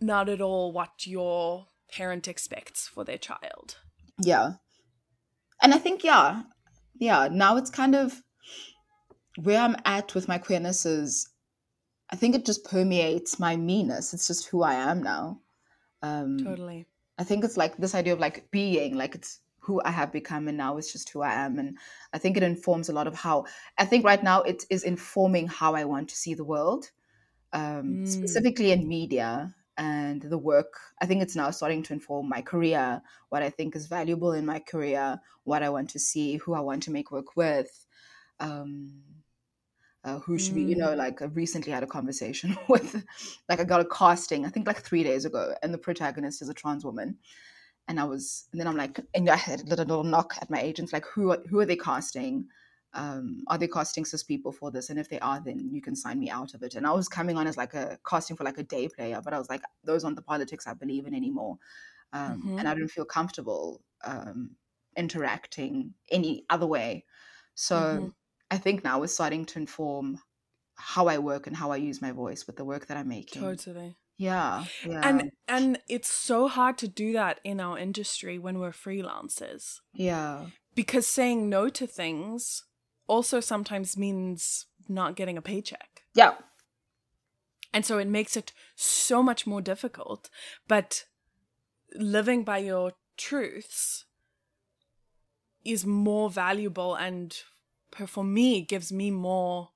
not 0.00 0.28
at 0.28 0.40
all 0.40 0.72
what 0.72 1.06
your 1.06 1.66
parent 1.90 2.28
expects 2.28 2.88
for 2.88 3.04
their 3.04 3.18
child. 3.18 3.76
Yeah. 4.18 4.52
And 5.62 5.72
I 5.72 5.78
think, 5.78 6.04
yeah, 6.04 6.42
yeah, 6.98 7.28
now 7.30 7.56
it's 7.56 7.70
kind 7.70 7.94
of 7.94 8.22
where 9.42 9.60
I'm 9.60 9.76
at 9.84 10.14
with 10.14 10.28
my 10.28 10.38
queerness 10.38 10.86
is 10.86 11.28
I 12.10 12.16
think 12.16 12.34
it 12.34 12.46
just 12.46 12.64
permeates 12.64 13.38
my 13.38 13.56
meanness. 13.56 14.14
It's 14.14 14.26
just 14.26 14.46
who 14.48 14.62
I 14.62 14.74
am 14.74 15.02
now. 15.02 15.40
Um, 16.02 16.38
Totally. 16.38 16.86
I 17.18 17.24
think 17.24 17.44
it's 17.44 17.56
like 17.56 17.76
this 17.76 17.94
idea 17.94 18.12
of 18.12 18.20
like 18.20 18.50
being, 18.50 18.94
like 18.96 19.14
it's 19.14 19.40
who 19.60 19.82
I 19.84 19.90
have 19.90 20.12
become, 20.12 20.46
and 20.48 20.56
now 20.56 20.76
it's 20.76 20.92
just 20.92 21.10
who 21.10 21.22
I 21.22 21.32
am. 21.34 21.58
And 21.58 21.78
I 22.12 22.18
think 22.18 22.36
it 22.36 22.42
informs 22.44 22.88
a 22.88 22.92
lot 22.92 23.08
of 23.08 23.14
how 23.14 23.46
I 23.78 23.84
think 23.84 24.04
right 24.04 24.22
now 24.22 24.42
it 24.42 24.64
is 24.70 24.84
informing 24.84 25.48
how 25.48 25.74
I 25.74 25.84
want 25.84 26.08
to 26.10 26.16
see 26.16 26.34
the 26.34 26.44
world, 26.44 26.90
um, 27.52 28.00
Mm. 28.02 28.06
specifically 28.06 28.72
in 28.72 28.88
media 28.88 29.54
and 29.78 30.22
the 30.22 30.38
work. 30.38 30.72
I 31.00 31.06
think 31.06 31.22
it's 31.22 31.36
now 31.36 31.50
starting 31.50 31.82
to 31.84 31.92
inform 31.92 32.28
my 32.28 32.42
career, 32.42 33.02
what 33.28 33.42
I 33.42 33.50
think 33.50 33.76
is 33.76 33.86
valuable 33.86 34.32
in 34.32 34.46
my 34.46 34.58
career, 34.60 35.20
what 35.44 35.62
I 35.62 35.68
want 35.70 35.90
to 35.90 35.98
see, 35.98 36.36
who 36.36 36.54
I 36.54 36.60
want 36.60 36.82
to 36.84 36.90
make 36.90 37.10
work 37.10 37.36
with. 37.36 37.86
Um, 38.40 39.02
uh, 40.04 40.20
who 40.20 40.38
should 40.38 40.54
be, 40.54 40.62
you 40.62 40.76
know, 40.76 40.94
Mm. 40.94 40.96
like 40.96 41.20
I 41.20 41.24
recently 41.26 41.72
had 41.72 41.82
a 41.82 41.86
conversation 41.86 42.56
with, 42.68 43.04
like 43.48 43.58
I 43.60 43.64
got 43.64 43.80
a 43.80 43.84
casting, 43.84 44.46
I 44.46 44.50
think 44.50 44.66
like 44.66 44.80
three 44.80 45.02
days 45.02 45.24
ago, 45.24 45.54
and 45.62 45.74
the 45.74 45.78
protagonist 45.78 46.42
is 46.42 46.48
a 46.48 46.54
trans 46.54 46.84
woman. 46.84 47.18
And 47.88 47.98
I 48.00 48.04
was, 48.04 48.46
and 48.52 48.60
then 48.60 48.68
I'm 48.68 48.76
like, 48.76 49.00
and 49.14 49.28
I 49.28 49.36
had 49.36 49.60
a 49.60 49.64
little, 49.64 49.84
little 49.84 50.04
knock 50.04 50.34
at 50.40 50.50
my 50.50 50.60
agents, 50.60 50.92
like, 50.92 51.04
who 51.06 51.32
are, 51.32 51.42
who 51.48 51.58
are 51.58 51.66
they 51.66 51.76
casting? 51.76 52.46
Um, 52.96 53.44
are 53.48 53.58
they 53.58 53.68
casting 53.68 54.04
cis 54.06 54.22
people 54.24 54.52
for 54.52 54.70
this? 54.70 54.90
And 54.90 54.98
if 54.98 55.08
they 55.10 55.20
are, 55.20 55.40
then 55.40 55.70
you 55.70 55.82
can 55.82 55.94
sign 55.96 56.18
me 56.18 56.30
out 56.30 56.54
of 56.54 56.62
it. 56.62 56.74
And 56.74 56.86
I 56.86 56.92
was 56.92 57.08
coming 57.08 57.36
on 57.36 57.46
as 57.46 57.56
like 57.56 57.74
a 57.74 57.98
casting 58.08 58.36
for 58.36 58.44
like 58.44 58.58
a 58.58 58.62
day 58.64 58.88
player, 58.88 59.20
but 59.22 59.34
I 59.34 59.38
was 59.38 59.50
like, 59.50 59.62
those 59.84 60.04
aren't 60.04 60.16
the 60.16 60.22
politics 60.22 60.66
I 60.66 60.74
believe 60.74 61.06
in 61.06 61.14
anymore. 61.14 61.58
Um, 62.12 62.52
Mhm. 62.52 62.58
And 62.58 62.68
I 62.68 62.74
didn't 62.74 62.90
feel 62.90 63.04
comfortable 63.04 63.84
um, 64.04 64.56
interacting 64.96 65.94
any 66.10 66.46
other 66.50 66.66
way. 66.66 67.04
So 67.54 67.74
Mhm. 67.74 68.12
I 68.50 68.58
think 68.58 68.84
now 68.84 69.02
it's 69.02 69.14
starting 69.14 69.44
to 69.46 69.58
inform 69.58 70.20
how 70.76 71.08
I 71.08 71.18
work 71.18 71.46
and 71.46 71.56
how 71.56 71.72
I 71.72 71.76
use 71.78 72.02
my 72.02 72.12
voice 72.12 72.46
with 72.46 72.56
the 72.56 72.64
work 72.64 72.86
that 72.86 72.96
I'm 72.98 73.08
making. 73.08 73.60
Totally. 73.60 73.98
Yeah, 74.18 74.68
yeah, 74.82 75.02
And 75.02 75.32
and 75.48 75.82
it's 75.88 76.08
so 76.08 76.48
hard 76.48 76.78
to 76.78 76.88
do 76.88 77.12
that 77.12 77.40
in 77.44 77.60
our 77.60 77.78
industry 77.78 78.38
when 78.38 78.58
we're 78.58 78.72
freelancers. 78.72 79.80
yeah, 79.94 80.50
Because 80.74 81.06
saying 81.06 81.48
no 81.48 81.68
to 81.70 81.86
things 81.86 82.64
also 83.06 83.40
sometimes 83.40 83.96
means 83.96 84.66
not 84.88 85.16
getting 85.16 85.36
a 85.38 85.42
paycheck. 85.42 86.02
yeah, 86.14 86.34
And 87.72 87.84
so 87.84 87.98
it 87.98 88.08
makes 88.08 88.36
it 88.36 88.52
so 88.74 89.22
much 89.22 89.46
more 89.46 89.60
difficult. 89.60 90.30
But 90.68 91.04
living 91.94 92.44
by 92.44 92.58
your 92.58 92.92
truths 93.16 94.04
is 95.64 95.84
more 95.84 96.30
valuable 96.30 96.94
and 96.94 97.36
for 98.06 98.24
me 98.24 98.62
gives 98.62 98.92
me 98.92 99.10
more 99.10 99.70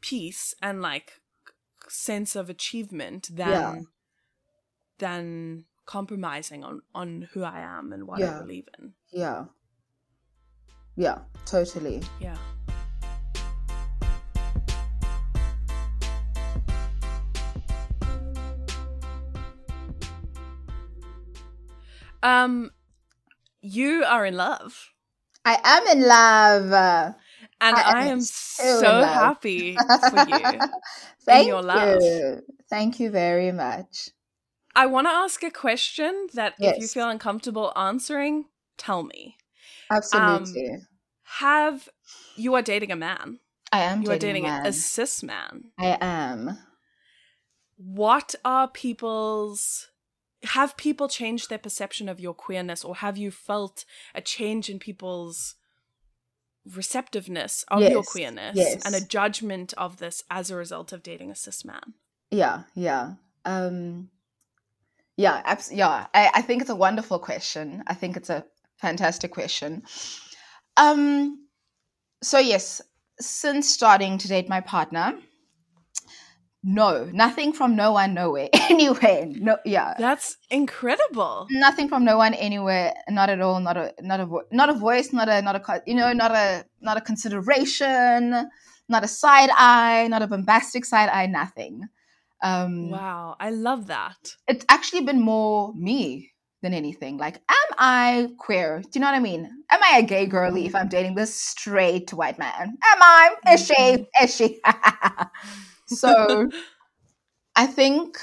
peace 0.00 0.54
and 0.62 0.80
like 0.82 1.20
sense 1.88 2.36
of 2.36 2.48
achievement 2.50 3.28
than 3.34 3.50
Yeah. 3.50 3.80
than 4.98 5.64
compromising 5.86 6.62
on 6.64 6.82
on 6.94 7.22
who 7.32 7.42
I 7.44 7.60
am 7.60 7.92
and 7.92 8.06
what 8.06 8.20
Yeah. 8.20 8.36
I 8.36 8.40
believe 8.42 8.68
in. 8.78 8.94
yeah, 9.10 9.46
yeah, 10.98 11.18
totally. 11.46 12.02
Yeah. 12.20 12.36
Um 22.22 22.72
you 23.60 24.04
are 24.04 24.26
in 24.26 24.36
love 24.36 24.90
I 25.44 25.58
am 25.62 25.86
in 25.96 26.06
love. 26.06 26.72
and 27.60 27.76
I 27.76 27.80
I, 27.80 28.04
am 28.06 28.08
am 28.08 28.20
so 28.20 28.80
so, 28.80 29.04
happy 29.04 29.76
for 30.10 30.28
you. 30.28 30.60
Thank 31.24 31.46
your 31.46 31.62
love. 31.62 32.02
you. 32.02 32.42
Thank 32.68 32.98
you 32.98 33.10
very 33.10 33.52
much. 33.52 34.10
I 34.74 34.86
want 34.86 35.06
to 35.06 35.10
ask 35.12 35.42
a 35.44 35.50
question 35.50 36.26
that 36.34 36.54
if 36.58 36.78
you 36.78 36.88
feel 36.88 37.08
uncomfortable 37.08 37.72
answering, 37.76 38.46
tell 38.76 39.02
me. 39.04 39.36
Absolutely. 39.90 40.78
Have 41.24 41.88
you 42.36 42.54
are 42.54 42.62
dating 42.62 42.92
a 42.92 42.96
man. 42.96 43.40
I 43.72 43.82
am 43.82 44.02
You 44.02 44.10
are 44.10 44.18
dating, 44.18 44.44
dating 44.44 44.66
a 44.66 44.68
a, 44.68 44.72
cis 44.72 45.22
man. 45.22 45.64
I 45.78 45.98
am. 46.00 46.58
What 47.76 48.34
are 48.44 48.68
people's 48.68 49.88
have 50.44 50.76
people 50.76 51.08
changed 51.08 51.50
their 51.50 51.58
perception 51.58 52.08
of 52.08 52.20
your 52.20 52.32
queerness 52.32 52.84
or 52.84 52.96
have 52.96 53.18
you 53.18 53.30
felt 53.30 53.84
a 54.14 54.20
change 54.20 54.70
in 54.70 54.78
people's 54.78 55.56
receptiveness 56.64 57.64
of 57.68 57.82
your 57.82 58.02
queerness 58.02 58.56
yes. 58.56 58.84
and 58.84 58.94
a 58.94 59.04
judgment 59.04 59.74
of 59.76 59.98
this 59.98 60.22
as 60.30 60.50
a 60.50 60.56
result 60.56 60.92
of 60.92 61.02
dating 61.02 61.30
a 61.30 61.34
cis 61.34 61.64
man? 61.64 61.94
Yeah, 62.30 62.62
yeah. 62.74 63.14
Um 63.44 64.10
yeah, 65.16 65.42
abs- 65.44 65.72
yeah. 65.72 66.06
I, 66.14 66.30
I 66.36 66.42
think 66.42 66.60
it's 66.60 66.70
a 66.70 66.76
wonderful 66.76 67.18
question. 67.18 67.82
I 67.88 67.94
think 67.94 68.16
it's 68.16 68.30
a 68.30 68.44
fantastic 68.80 69.32
question. 69.32 69.82
Um 70.76 71.46
so 72.22 72.38
yes, 72.38 72.80
since 73.20 73.68
starting 73.68 74.18
to 74.18 74.28
date 74.28 74.48
my 74.48 74.60
partner, 74.60 75.14
no, 76.64 77.04
nothing 77.12 77.52
from 77.52 77.76
no 77.76 77.92
one 77.92 78.14
nowhere. 78.14 78.48
anywhere. 78.70 79.26
No 79.28 79.58
yeah. 79.64 79.94
That's 79.98 80.36
incredible. 80.50 81.46
Nothing 81.50 81.88
from 81.88 82.04
no 82.04 82.16
one 82.18 82.34
anywhere, 82.34 82.94
not 83.08 83.30
at 83.30 83.40
all, 83.40 83.60
not 83.60 83.76
a 83.76 83.94
not 84.00 84.20
a 84.20 84.26
vo- 84.26 84.42
not 84.50 84.68
a 84.68 84.74
voice, 84.74 85.12
not 85.12 85.28
a 85.28 85.40
not 85.40 85.54
a 85.56 85.82
you 85.86 85.94
know, 85.94 86.12
not 86.12 86.32
a 86.32 86.64
not 86.80 86.96
a 86.96 87.00
consideration, 87.00 88.48
not 88.88 89.04
a 89.04 89.08
side 89.08 89.50
eye, 89.56 90.08
not 90.08 90.22
a 90.22 90.26
bombastic 90.26 90.84
side 90.84 91.08
eye, 91.10 91.26
nothing. 91.26 91.82
Um 92.42 92.90
Wow, 92.90 93.36
I 93.38 93.50
love 93.50 93.86
that. 93.86 94.34
it's 94.48 94.64
actually 94.68 95.02
been 95.04 95.20
more 95.20 95.72
me 95.74 96.32
than 96.62 96.74
anything. 96.74 97.16
Like, 97.18 97.36
am 97.48 97.74
I 97.78 98.28
queer? 98.38 98.80
Do 98.82 98.88
you 98.94 99.00
know 99.00 99.06
what 99.06 99.16
I 99.16 99.20
mean? 99.20 99.48
Am 99.70 99.80
I 99.82 99.98
a 99.98 100.02
gay 100.02 100.26
girly 100.26 100.66
if 100.66 100.74
I'm 100.74 100.88
dating 100.88 101.14
this 101.14 101.34
straight 101.34 102.12
white 102.12 102.38
man? 102.38 102.76
Am 102.82 103.02
I? 103.02 103.34
Is 103.52 103.66
she? 103.66 104.06
Is 104.22 104.34
she? 104.34 104.60
so 105.86 106.48
I 107.54 107.66
think 107.66 108.18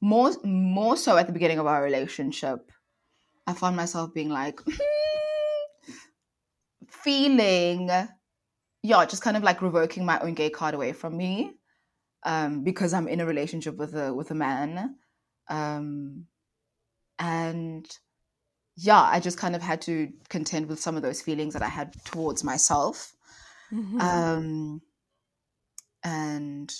more 0.00 0.32
more 0.44 0.96
so 0.96 1.16
at 1.16 1.26
the 1.26 1.32
beginning 1.32 1.58
of 1.58 1.66
our 1.66 1.82
relationship, 1.82 2.70
I 3.46 3.54
found 3.54 3.76
myself 3.76 4.14
being 4.14 4.28
like 4.28 4.60
feeling 6.88 7.90
yeah, 8.82 9.04
just 9.04 9.22
kind 9.22 9.36
of 9.36 9.42
like 9.42 9.62
revoking 9.62 10.04
my 10.04 10.20
own 10.20 10.34
gay 10.34 10.50
card 10.50 10.74
away 10.74 10.92
from 10.92 11.16
me. 11.16 11.52
Um, 12.22 12.62
because 12.62 12.92
I'm 12.92 13.08
in 13.08 13.20
a 13.20 13.26
relationship 13.26 13.76
with 13.76 13.94
a 13.94 14.14
with 14.14 14.30
a 14.30 14.34
man. 14.34 14.96
Um 15.48 16.26
and 17.18 17.86
yeah, 18.76 19.02
I 19.02 19.20
just 19.20 19.38
kind 19.38 19.56
of 19.56 19.62
had 19.62 19.80
to 19.82 20.12
contend 20.28 20.68
with 20.68 20.80
some 20.80 20.96
of 20.96 21.02
those 21.02 21.22
feelings 21.22 21.54
that 21.54 21.62
I 21.62 21.68
had 21.68 21.94
towards 22.04 22.44
myself. 22.44 23.14
Mhm. 23.72 24.00
Um, 24.00 24.82
and 26.04 26.72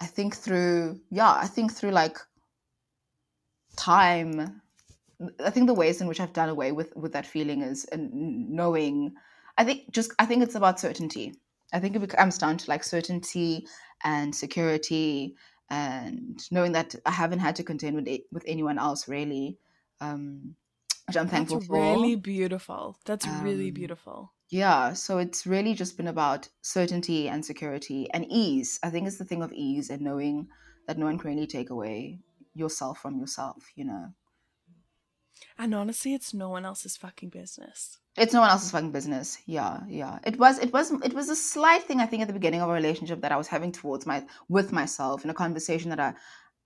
I 0.00 0.06
think 0.06 0.36
through, 0.36 1.00
yeah, 1.10 1.32
I 1.32 1.46
think 1.46 1.72
through 1.72 1.92
like 1.92 2.18
time, 3.76 4.60
I 5.44 5.50
think 5.50 5.66
the 5.66 5.74
ways 5.74 6.00
in 6.00 6.06
which 6.08 6.20
I've 6.20 6.32
done 6.32 6.48
away 6.48 6.72
with 6.72 6.94
with 6.96 7.12
that 7.12 7.26
feeling 7.26 7.62
is 7.62 7.84
and 7.86 8.10
knowing. 8.50 9.14
I 9.56 9.64
think 9.64 9.92
just 9.92 10.12
I 10.18 10.26
think 10.26 10.42
it's 10.42 10.56
about 10.56 10.80
certainty. 10.80 11.34
I 11.72 11.78
think 11.80 11.96
it 11.96 12.08
comes 12.10 12.38
down 12.38 12.58
to 12.58 12.70
like 12.70 12.84
certainty 12.84 13.66
and 14.02 14.34
security 14.34 15.36
and 15.70 16.40
knowing 16.50 16.72
that 16.72 16.94
I 17.06 17.10
haven't 17.10 17.38
had 17.38 17.56
to 17.56 17.64
contend 17.64 17.96
with 17.96 18.08
it, 18.08 18.22
with 18.32 18.44
anyone 18.46 18.78
else 18.78 19.08
really, 19.08 19.58
um, 20.04 20.56
which 21.06 21.16
I'm 21.16 21.28
thankful 21.28 21.58
That's 21.58 21.68
for. 21.68 21.80
really 21.80 22.16
beautiful. 22.16 22.96
That's 23.04 23.26
really 23.42 23.68
Um, 23.68 23.74
beautiful. 23.74 24.32
Yeah, 24.50 24.92
so 24.92 25.18
it's 25.18 25.46
really 25.46 25.74
just 25.74 25.96
been 25.96 26.06
about 26.08 26.48
certainty 26.62 27.28
and 27.28 27.44
security 27.44 28.08
and 28.12 28.24
ease. 28.28 28.78
I 28.82 28.90
think 28.90 29.06
it's 29.06 29.18
the 29.18 29.24
thing 29.24 29.42
of 29.42 29.52
ease 29.52 29.90
and 29.90 30.02
knowing 30.02 30.48
that 30.86 30.98
no 30.98 31.06
one 31.06 31.18
can 31.18 31.30
really 31.30 31.46
take 31.46 31.70
away 31.70 32.20
yourself 32.54 32.98
from 33.00 33.18
yourself, 33.18 33.70
you 33.74 33.84
know. 33.84 34.12
And 35.58 35.74
honestly, 35.74 36.14
it's 36.14 36.32
no 36.34 36.48
one 36.50 36.64
else's 36.64 36.96
fucking 36.96 37.30
business. 37.30 37.98
It's 38.16 38.32
no 38.32 38.40
one 38.40 38.50
else's 38.50 38.70
fucking 38.70 38.92
business. 38.92 39.38
Yeah, 39.46 39.80
yeah. 39.88 40.18
It 40.24 40.38
was 40.38 40.58
it 40.58 40.72
was 40.72 40.90
it 41.02 41.14
was 41.14 41.28
a 41.30 41.36
slight 41.36 41.82
thing 41.84 42.00
I 42.00 42.06
think 42.06 42.22
at 42.22 42.28
the 42.28 42.34
beginning 42.40 42.62
of 42.62 42.68
a 42.70 42.72
relationship 42.72 43.20
that 43.22 43.32
I 43.32 43.36
was 43.36 43.48
having 43.48 43.72
towards 43.72 44.06
my 44.06 44.24
with 44.48 44.72
myself 44.72 45.24
in 45.24 45.30
a 45.30 45.34
conversation 45.34 45.90
that 45.90 46.00
I 46.00 46.14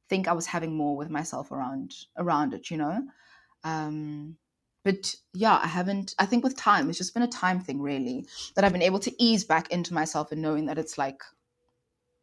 think 0.08 0.28
I 0.28 0.32
was 0.32 0.46
having 0.46 0.74
more 0.76 0.96
with 0.96 1.10
myself 1.10 1.50
around 1.52 1.94
around 2.16 2.54
it, 2.54 2.70
you 2.70 2.76
know. 2.76 3.02
Um 3.68 4.36
but 4.84 5.14
yeah, 5.34 5.58
I 5.62 5.66
haven't. 5.66 6.14
I 6.18 6.24
think 6.24 6.44
with 6.44 6.56
time, 6.56 6.88
it's 6.88 6.96
just 6.98 7.12
been 7.12 7.22
a 7.22 7.28
time 7.28 7.60
thing, 7.60 7.82
really, 7.82 8.24
that 8.54 8.64
I've 8.64 8.72
been 8.72 8.80
able 8.90 9.00
to 9.00 9.22
ease 9.22 9.44
back 9.44 9.70
into 9.70 9.92
myself 9.92 10.32
and 10.32 10.40
knowing 10.40 10.66
that 10.66 10.78
it's 10.78 10.96
like 10.96 11.20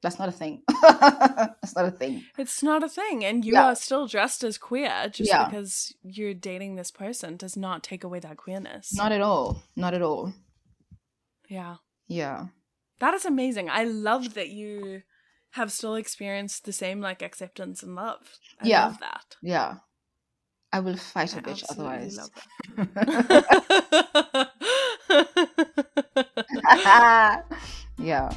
that's 0.01 0.17
not 0.19 0.29
a 0.29 0.31
thing. 0.31 0.63
that's 0.81 1.75
not 1.75 1.85
a 1.85 1.91
thing. 1.91 2.23
It's 2.37 2.63
not 2.63 2.83
a 2.83 2.89
thing, 2.89 3.23
and 3.25 3.43
you 3.45 3.53
Yeah. 3.53 3.65
are 3.65 3.75
still 3.75 4.07
dressed 4.07 4.43
as 4.43 4.57
queer. 4.57 5.09
Just 5.11 5.29
Yeah. 5.29 5.45
because 5.45 5.93
you're 6.03 6.33
dating 6.33 6.75
this 6.75 6.91
person 6.91 7.37
does 7.37 7.55
not 7.57 7.83
take 7.83 8.03
away 8.03 8.19
that 8.19 8.37
queerness. 8.37 8.93
Not 8.95 9.11
at 9.11 9.21
all. 9.21 9.61
Not 9.75 9.93
at 9.93 10.01
all. 10.01 10.33
yeah, 11.49 11.75
Yeah. 12.07 12.47
that 12.99 13.13
is 13.13 13.25
amazing. 13.25 13.69
I 13.69 13.83
love 13.83 14.33
that 14.33 14.49
you 14.49 15.03
have 15.51 15.71
still 15.71 15.95
experienced 15.95 16.65
the 16.65 16.73
same 16.73 16.99
like 17.01 17.21
acceptance 17.21 17.83
and 17.83 17.95
love. 17.95 18.39
I 18.59 18.67
Yeah. 18.67 18.85
love 18.85 18.99
that. 18.99 19.35
Yeah. 19.41 19.75
I 20.75 20.79
will 20.81 20.97
fight 20.97 21.33
a 21.33 21.37
I 21.37 21.41
bitch 21.41 21.63
otherwise. 21.69 22.19
yeah. 27.97 28.29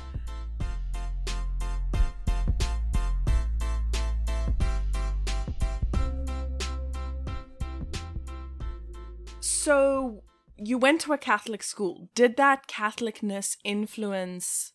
So 9.41 10.23
you 10.57 10.79
went 10.79 11.01
to 11.01 11.13
a 11.13 11.19
Catholic 11.19 11.65
school. 11.65 12.09
Did 12.15 12.37
that 12.37 12.69
Catholicness 12.69 13.57
influence 13.65 14.75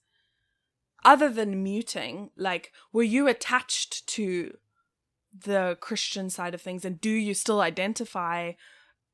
other 1.06 1.30
than 1.30 1.64
muting? 1.64 2.32
Like 2.36 2.74
were 2.92 3.04
you 3.04 3.30
attached 3.30 4.06
to 4.08 4.52
the 5.38 5.78
Christian 5.82 6.30
side 6.30 6.54
of 6.54 6.62
things 6.62 6.86
and 6.86 7.02
do 7.02 7.10
you 7.10 7.34
still 7.34 7.62
identify 7.62 8.54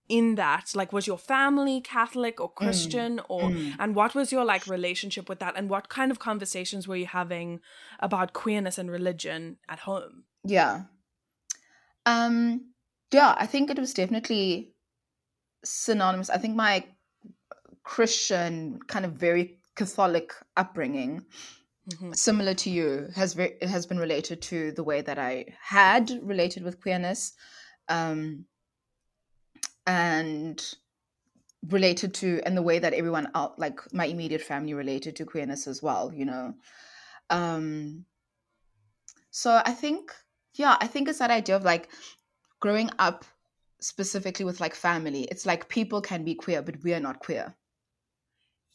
in 0.09 0.35
that? 0.35 0.71
Like 0.75 0.91
was 0.91 1.07
your 1.07 1.17
family 1.17 1.81
Catholic 1.81 2.41
or 2.41 2.51
Christian 2.51 3.21
or 3.29 3.43
Mm. 3.43 3.75
and 3.79 3.95
what 3.95 4.15
was 4.15 4.31
your 4.31 4.43
like 4.43 4.67
relationship 4.67 5.29
with 5.29 5.39
that 5.39 5.55
and 5.55 5.69
what 5.69 5.87
kind 5.87 6.11
of 6.11 6.19
conversations 6.19 6.87
were 6.87 6.95
you 6.97 7.05
having 7.05 7.59
about 7.99 8.33
queerness 8.33 8.77
and 8.77 8.89
religion 8.91 9.57
at 9.69 9.79
home? 9.79 10.23
Yeah. 10.43 10.83
Um 12.05 12.73
yeah, 13.11 13.35
I 13.37 13.45
think 13.47 13.69
it 13.69 13.79
was 13.79 13.93
definitely 13.93 14.73
synonymous. 15.63 16.29
I 16.29 16.37
think 16.37 16.55
my 16.55 16.85
Christian 17.83 18.79
kind 18.87 19.05
of 19.05 19.13
very 19.13 19.59
Catholic 19.75 20.33
upbringing 20.57 21.25
Mhm. 21.89 22.13
similar 22.15 22.53
to 22.53 22.69
you 22.69 23.09
has 23.15 23.37
it 23.37 23.63
has 23.63 23.85
been 23.85 23.99
related 23.99 24.41
to 24.43 24.71
the 24.71 24.83
way 24.83 25.01
that 25.01 25.17
I 25.19 25.45
had 25.61 26.11
related 26.23 26.63
with 26.63 26.81
queerness 26.81 27.33
um 27.87 28.45
and 29.87 30.75
related 31.67 32.13
to 32.13 32.41
and 32.45 32.55
the 32.57 32.61
way 32.61 32.79
that 32.79 32.93
everyone 32.93 33.29
out 33.35 33.59
like 33.59 33.81
my 33.93 34.05
immediate 34.05 34.41
family 34.41 34.73
related 34.73 35.15
to 35.15 35.25
queerness 35.25 35.67
as 35.67 35.83
well 35.83 36.13
you 36.13 36.25
know 36.25 36.53
um 37.29 38.05
so 39.31 39.61
i 39.65 39.71
think 39.73 40.13
yeah 40.55 40.77
i 40.81 40.87
think 40.87 41.07
it's 41.07 41.19
that 41.19 41.31
idea 41.31 41.55
of 41.55 41.63
like 41.63 41.89
growing 42.59 42.89
up 42.99 43.25
specifically 43.81 44.45
with 44.45 44.59
like 44.59 44.75
family 44.75 45.23
it's 45.25 45.45
like 45.45 45.69
people 45.69 46.01
can 46.01 46.23
be 46.23 46.35
queer 46.35 46.61
but 46.61 46.83
we 46.83 46.93
are 46.93 46.99
not 46.99 47.19
queer 47.19 47.55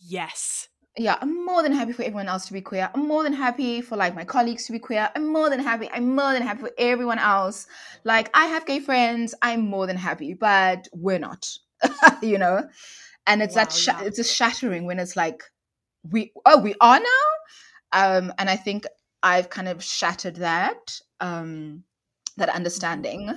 Yes. 0.06 0.68
Yeah, 0.96 1.18
I'm 1.20 1.44
more 1.44 1.62
than 1.62 1.72
happy 1.72 1.92
for 1.92 2.02
everyone 2.02 2.28
else 2.28 2.46
to 2.46 2.52
be 2.52 2.60
queer. 2.60 2.88
I'm 2.94 3.08
more 3.08 3.24
than 3.24 3.32
happy 3.32 3.80
for 3.80 3.96
like 3.96 4.14
my 4.14 4.24
colleagues 4.24 4.66
to 4.66 4.72
be 4.72 4.78
queer. 4.78 5.10
I'm 5.16 5.26
more 5.26 5.50
than 5.50 5.58
happy. 5.60 5.90
I'm 5.92 6.14
more 6.14 6.32
than 6.32 6.42
happy 6.42 6.60
for 6.60 6.70
everyone 6.78 7.18
else. 7.18 7.66
Like 8.04 8.30
I 8.34 8.46
have 8.46 8.64
gay 8.66 8.78
friends. 8.78 9.34
I'm 9.42 9.62
more 9.62 9.86
than 9.86 9.96
happy, 9.96 10.34
but 10.34 10.86
we're 10.92 11.18
not. 11.18 11.48
you 12.22 12.38
know, 12.38 12.68
and 13.26 13.42
it's 13.42 13.54
that 13.54 13.70
Wow, 13.70 13.76
sha- 13.76 14.00
yeah. 14.00 14.06
it's 14.06 14.18
a 14.18 14.24
shattering 14.24 14.86
when 14.86 14.98
it's 15.00 15.16
like 15.16 15.42
we 16.10 16.32
oh 16.46 16.58
we 16.60 16.74
are 16.80 17.00
now. 17.00 17.26
Um, 17.92 18.32
and 18.38 18.48
I 18.50 18.56
think 18.56 18.86
I've 19.22 19.50
kind 19.50 19.68
of 19.68 19.82
shattered 19.82 20.36
that 20.36 21.00
um, 21.20 21.84
that 22.36 22.48
understanding. 22.48 23.32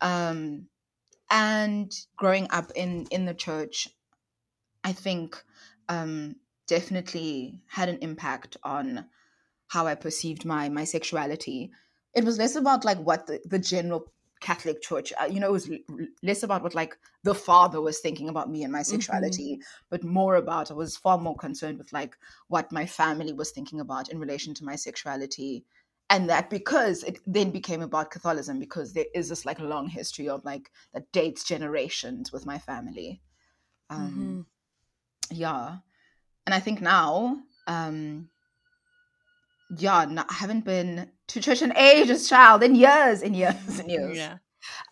Um, 0.00 0.66
and 1.30 1.92
growing 2.16 2.46
up 2.50 2.70
in 2.76 3.06
in 3.10 3.24
the 3.24 3.34
church, 3.34 3.88
I 4.84 4.92
think 4.92 5.42
um, 5.88 6.36
definitely 6.66 7.60
had 7.66 7.88
an 7.88 7.98
impact 8.00 8.56
on 8.62 9.06
how 9.68 9.86
I 9.86 9.94
perceived 9.94 10.44
my 10.44 10.68
my 10.68 10.84
sexuality. 10.84 11.70
It 12.14 12.24
was 12.24 12.38
less 12.38 12.54
about 12.54 12.84
like 12.84 12.98
what 12.98 13.26
the, 13.26 13.40
the 13.44 13.58
general 13.58 14.12
Catholic 14.40 14.82
Church, 14.82 15.12
uh, 15.20 15.24
you 15.24 15.40
know, 15.40 15.48
it 15.48 15.52
was 15.52 15.70
l- 15.70 16.06
less 16.22 16.42
about 16.42 16.62
what 16.62 16.74
like 16.74 16.96
the 17.22 17.34
father 17.34 17.80
was 17.80 18.00
thinking 18.00 18.28
about 18.28 18.50
me 18.50 18.62
and 18.62 18.72
my 18.72 18.82
sexuality, 18.82 19.58
but 19.90 20.04
more 20.04 20.36
about 20.36 20.70
I 20.70 20.74
was 20.74 20.96
far 20.96 21.18
more 21.18 21.36
concerned 21.36 21.78
with 21.78 21.92
like 21.92 22.16
what 22.48 22.70
my 22.70 22.84
family 22.84 23.32
was 23.32 23.50
thinking 23.52 23.80
about 23.80 24.10
in 24.10 24.18
relation 24.18 24.52
to 24.54 24.64
my 24.64 24.76
sexuality. 24.76 25.64
And 26.10 26.28
that 26.28 26.50
because 26.50 27.02
it 27.04 27.20
then 27.26 27.50
became 27.50 27.80
about 27.80 28.10
Catholicism 28.10 28.58
because 28.58 28.92
there 28.92 29.06
is 29.14 29.30
this 29.30 29.46
like 29.46 29.58
long 29.58 29.88
history 29.88 30.28
of 30.28 30.44
like 30.44 30.70
that 30.92 31.10
dates 31.12 31.42
generations 31.44 32.30
with 32.30 32.44
my 32.44 32.58
family. 32.58 33.22
Um, 33.88 34.46
yeah 35.30 35.76
and 36.46 36.54
i 36.54 36.60
think 36.60 36.80
now 36.80 37.38
um 37.66 38.28
yeah 39.78 40.04
no, 40.08 40.24
i 40.28 40.34
haven't 40.34 40.64
been 40.64 41.10
to 41.28 41.40
church 41.40 41.62
in 41.62 41.76
ages 41.76 42.28
child 42.28 42.62
in 42.62 42.74
years 42.74 43.22
in 43.22 43.34
years 43.34 43.78
and 43.78 43.90
years. 43.90 44.16
Yeah. 44.16 44.36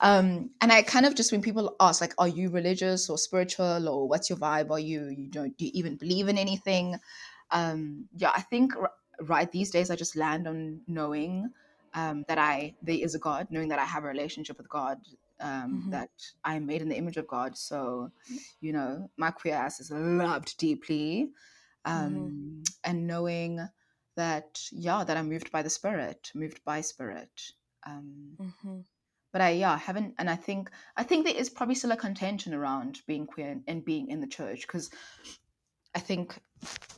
um 0.00 0.50
and 0.60 0.72
i 0.72 0.82
kind 0.82 1.06
of 1.06 1.14
just 1.14 1.32
when 1.32 1.42
people 1.42 1.76
ask 1.80 2.00
like 2.00 2.14
are 2.18 2.28
you 2.28 2.50
religious 2.50 3.08
or 3.10 3.18
spiritual 3.18 3.88
or 3.88 4.08
what's 4.08 4.28
your 4.30 4.38
vibe? 4.38 4.70
Are 4.70 4.78
you 4.78 5.08
you 5.08 5.28
don't 5.28 5.56
do 5.56 5.64
you 5.66 5.70
even 5.74 5.96
believe 5.96 6.28
in 6.28 6.38
anything? 6.38 6.96
Um 7.50 8.06
yeah 8.16 8.32
i 8.34 8.40
think 8.40 8.74
r- 8.76 8.92
right 9.20 9.50
these 9.52 9.70
days 9.70 9.90
i 9.90 9.96
just 9.96 10.16
land 10.16 10.48
on 10.48 10.80
knowing 10.88 11.50
um 11.94 12.24
that 12.28 12.38
i 12.38 12.74
there 12.82 12.96
is 12.96 13.14
a 13.14 13.18
god 13.18 13.46
knowing 13.50 13.68
that 13.68 13.78
i 13.78 13.84
have 13.84 14.04
a 14.04 14.08
relationship 14.08 14.56
with 14.56 14.68
god 14.70 14.98
um 15.42 15.84
Mhm. 15.86 15.90
that 15.90 16.10
i'm 16.44 16.66
made 16.66 16.82
in 16.82 16.88
the 16.88 16.96
image 16.96 17.16
of 17.16 17.26
god. 17.26 17.56
So 17.56 18.10
you 18.60 18.72
know 18.72 19.10
my 19.16 19.30
queer 19.30 19.54
ass 19.54 19.80
is 19.80 19.90
loved 19.90 20.56
deeply 20.58 21.30
um 21.84 22.62
and 22.84 23.06
knowing 23.06 23.60
that 24.16 24.60
yeah 24.70 25.04
that 25.04 25.16
i'm 25.16 25.28
moved 25.28 25.50
by 25.50 25.62
the 25.62 25.70
spirit 25.70 26.30
moved 26.34 26.64
by 26.64 26.80
spirit 26.80 27.40
um 27.86 28.38
hmm 28.38 28.80
but 29.32 29.40
I 29.40 29.50
yeah 29.50 29.78
haven't 29.78 30.14
and 30.18 30.28
I 30.30 30.36
think 30.36 30.70
I 30.96 31.02
think 31.04 31.24
there 31.26 31.34
is 31.36 31.48
probably 31.50 31.74
still 31.74 31.92
a 31.92 31.96
contention 31.96 32.54
around 32.54 33.00
being 33.06 33.26
queer 33.26 33.48
and, 33.48 33.62
and 33.66 33.84
being 33.84 34.08
in 34.08 34.20
the 34.20 34.26
church 34.26 34.62
because 34.62 34.90
I 35.94 36.00
think 36.00 36.38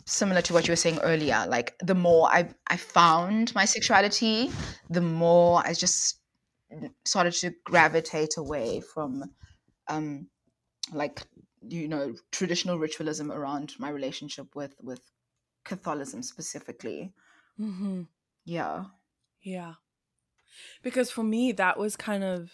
similar 0.05 0.43
to 0.43 0.53
what 0.53 0.67
you 0.67 0.73
were 0.73 0.77
saying 0.77 0.99
earlier 1.03 1.47
like 1.49 1.77
the 1.79 1.95
more 1.95 2.29
I 2.29 2.49
I 2.67 2.77
found 2.77 3.55
my 3.55 3.65
sexuality 3.65 4.51
the 4.91 5.01
more 5.01 5.63
I 5.65 5.73
just 5.73 6.19
started 7.05 7.33
to 7.33 7.51
gravitate 7.65 8.37
away 8.37 8.81
from 8.81 9.25
um 9.89 10.29
like 10.93 11.23
you 11.69 11.89
know 11.89 12.15
traditional 12.31 12.79
ritualism 12.79 13.31
around 13.33 13.75
my 13.79 13.91
relationship 13.91 14.55
with 14.55 14.75
with 14.83 15.01
Catholicism 15.65 16.23
specifically 16.23 17.13
hmm 17.57 18.03
yeah 18.45 18.85
Yeah. 19.43 19.75
Because 20.83 21.11
for 21.11 21.23
me, 21.23 21.53
that 21.53 21.79
was 21.79 21.97
kind 21.97 22.25
of 22.25 22.53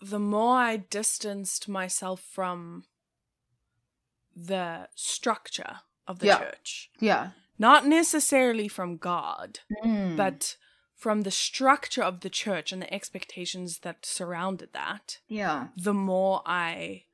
the 0.00 0.18
more 0.18 0.56
I 0.56 0.76
distanced 0.76 1.68
myself 1.68 2.20
from 2.20 2.84
the 4.36 4.88
structure 4.94 5.80
of 6.06 6.18
the 6.18 6.26
Yeah. 6.26 6.38
church, 6.38 6.90
yeah 7.00 7.30
not 7.58 7.86
necessarily 7.86 8.68
from 8.68 8.96
God, 8.96 9.60
Mm. 9.84 10.16
but 10.16 10.56
from 10.96 11.22
the 11.22 11.30
structure 11.30 12.02
of 12.02 12.20
the 12.20 12.30
church 12.30 12.72
and 12.72 12.80
the 12.80 12.92
expectations 12.92 13.80
that 13.80 14.06
surrounded 14.06 14.72
that, 14.72 15.18
yeah 15.28 15.68
the 15.76 15.94
more 15.94 16.42
I 16.46 17.04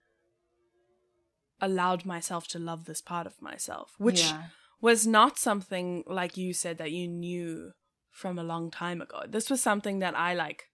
allowed 1.61 2.05
myself 2.05 2.49
to 2.49 2.59
love 2.59 2.85
this 2.85 3.03
part 3.03 3.27
of 3.27 3.41
myself, 3.43 3.95
which 3.99 4.23
yeah. 4.23 4.45
was 4.81 5.07
not 5.07 5.39
something 5.39 6.05
like 6.07 6.37
you 6.37 6.53
said 6.53 6.79
that 6.79 6.93
you 6.93 7.07
knew 7.07 7.73
from 8.11 8.39
a 8.39 8.45
long 8.45 8.71
time 8.71 9.01
ago. 9.01 9.23
This 9.29 9.51
was 9.51 9.61
something 9.61 9.99
that 10.01 10.17
I 10.19 10.35
like 10.35 10.65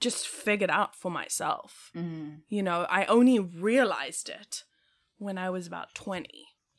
just 0.00 0.28
figured 0.28 0.70
out 0.70 0.94
for 0.94 1.10
myself. 1.10 1.90
Mm. 1.96 2.40
You 2.48 2.62
know, 2.62 2.86
I 2.88 3.04
only 3.06 3.38
realized 3.38 4.28
it 4.28 4.64
when 5.16 5.38
I 5.38 5.50
was 5.50 5.66
about 5.66 5.94
20. 5.94 6.28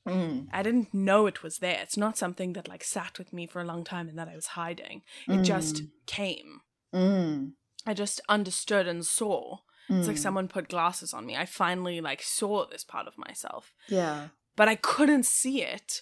Mm. 0.08 0.48
I 0.52 0.64
didn't 0.64 0.94
know 0.94 1.28
it 1.28 1.44
was 1.44 1.58
there. 1.60 1.80
It's 1.82 1.98
not 1.98 2.18
something 2.18 2.54
that 2.54 2.68
like 2.68 2.84
sat 2.84 3.18
with 3.20 3.32
me 3.34 3.46
for 3.48 3.62
a 3.62 3.66
long 3.66 3.84
time 3.84 4.08
and 4.10 4.18
that 4.18 4.28
I 4.30 4.36
was 4.36 4.48
hiding. 4.48 5.02
It 5.28 5.44
just 5.44 5.84
came. 6.06 6.62
Mm. 6.94 7.54
I 7.86 7.94
just 7.94 8.22
understood 8.30 8.88
and 8.88 9.06
saw. 9.06 9.58
It's 9.90 10.08
like 10.08 10.18
Mm. 10.18 10.20
someone 10.20 10.48
put 10.48 10.70
glasses 10.70 11.14
on 11.14 11.26
me. 11.26 11.36
I 11.36 11.46
finally 11.46 12.00
like 12.02 12.22
saw 12.22 12.66
this 12.68 12.84
part 12.84 13.08
of 13.08 13.18
myself. 13.18 13.74
Yeah. 13.88 14.28
but 14.56 14.68
I 14.68 14.76
couldn't 14.76 15.26
see 15.26 15.64
it 15.64 16.02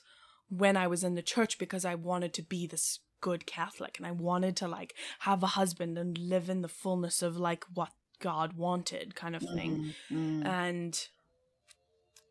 when 0.49 0.75
I 0.75 0.87
was 0.87 1.03
in 1.03 1.13
the 1.15 1.21
church 1.21 1.57
because 1.59 1.85
I 1.85 1.93
wanted 1.95 2.33
to 2.33 2.41
be 2.41 2.65
this 2.65 2.99
good 3.21 3.45
Catholic 3.45 3.97
and 3.97 4.07
I 4.07 4.11
wanted 4.11 4.55
to 4.57 4.67
like 4.67 4.95
have 5.19 5.43
a 5.43 5.47
husband 5.47 5.97
and 5.97 6.17
live 6.17 6.49
in 6.49 6.61
the 6.61 6.67
fullness 6.67 7.21
of 7.21 7.37
like 7.37 7.65
what 7.73 7.91
God 8.19 8.53
wanted, 8.53 9.13
kind 9.15 9.35
of 9.35 9.43
thing. 9.43 9.93
Mm, 10.11 10.41
mm. 10.41 10.45
And 10.45 11.07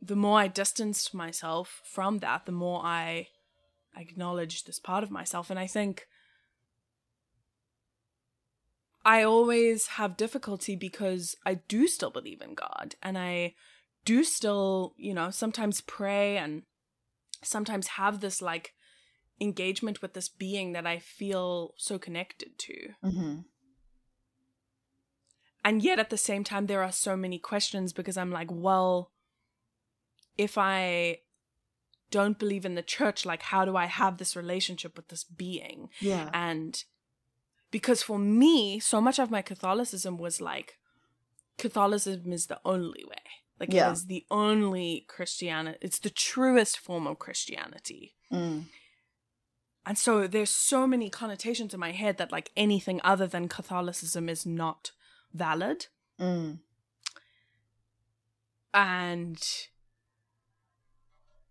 the 0.00 0.16
more 0.16 0.38
I 0.38 0.48
distanced 0.48 1.14
myself 1.14 1.82
from 1.84 2.18
that, 2.18 2.46
the 2.46 2.52
more 2.52 2.82
I 2.84 3.28
acknowledged 3.96 4.66
this 4.66 4.78
part 4.78 5.02
of 5.02 5.10
myself. 5.10 5.50
And 5.50 5.58
I 5.58 5.66
think 5.66 6.06
I 9.04 9.22
always 9.22 9.86
have 9.86 10.16
difficulty 10.16 10.76
because 10.76 11.36
I 11.46 11.54
do 11.54 11.86
still 11.86 12.10
believe 12.10 12.42
in 12.42 12.54
God 12.54 12.96
and 13.02 13.16
I 13.16 13.54
do 14.04 14.22
still, 14.24 14.94
you 14.96 15.14
know, 15.14 15.30
sometimes 15.30 15.80
pray 15.80 16.36
and 16.36 16.62
sometimes 17.42 17.86
have 17.88 18.20
this 18.20 18.42
like 18.42 18.74
engagement 19.40 20.02
with 20.02 20.14
this 20.14 20.28
being 20.28 20.72
that 20.72 20.86
I 20.86 20.98
feel 20.98 21.74
so 21.76 21.98
connected 21.98 22.58
to. 22.58 22.74
Mm-hmm. 23.04 23.36
And 25.64 25.82
yet 25.82 25.98
at 25.98 26.10
the 26.10 26.16
same 26.16 26.44
time, 26.44 26.66
there 26.66 26.82
are 26.82 26.92
so 26.92 27.16
many 27.16 27.38
questions 27.38 27.92
because 27.92 28.16
I'm 28.16 28.30
like, 28.30 28.48
well, 28.50 29.10
if 30.36 30.56
I 30.58 31.20
don't 32.10 32.38
believe 32.38 32.64
in 32.64 32.74
the 32.74 32.82
church, 32.82 33.26
like, 33.26 33.42
how 33.42 33.64
do 33.64 33.76
I 33.76 33.86
have 33.86 34.18
this 34.18 34.36
relationship 34.36 34.96
with 34.96 35.08
this 35.08 35.24
being? 35.24 35.88
Yeah. 36.00 36.30
And 36.32 36.82
because 37.70 38.02
for 38.02 38.18
me, 38.18 38.78
so 38.78 39.00
much 39.00 39.18
of 39.18 39.30
my 39.30 39.42
Catholicism 39.42 40.16
was 40.18 40.40
like, 40.40 40.78
Catholicism 41.58 42.32
is 42.32 42.46
the 42.46 42.60
only 42.64 43.04
way. 43.04 43.16
Like, 43.58 43.72
Yeah. 43.72 43.88
it 43.88 43.92
is 43.92 44.06
the 44.06 44.24
only 44.30 45.04
Christianity. 45.08 45.78
It's 45.80 45.98
the 45.98 46.10
truest 46.10 46.78
form 46.78 47.06
of 47.06 47.18
Christianity. 47.18 48.14
Mm. 48.32 48.66
And 49.86 49.96
so 49.96 50.26
there's 50.26 50.50
so 50.50 50.86
many 50.86 51.08
connotations 51.08 51.72
in 51.72 51.80
my 51.80 51.92
head 51.92 52.18
that 52.18 52.32
like 52.32 52.50
anything 52.56 53.00
other 53.04 53.26
than 53.26 53.48
Catholicism 53.48 54.28
is 54.28 54.44
not 54.44 54.90
valid. 55.32 55.86
Mm. 56.20 56.58
And 58.74 59.42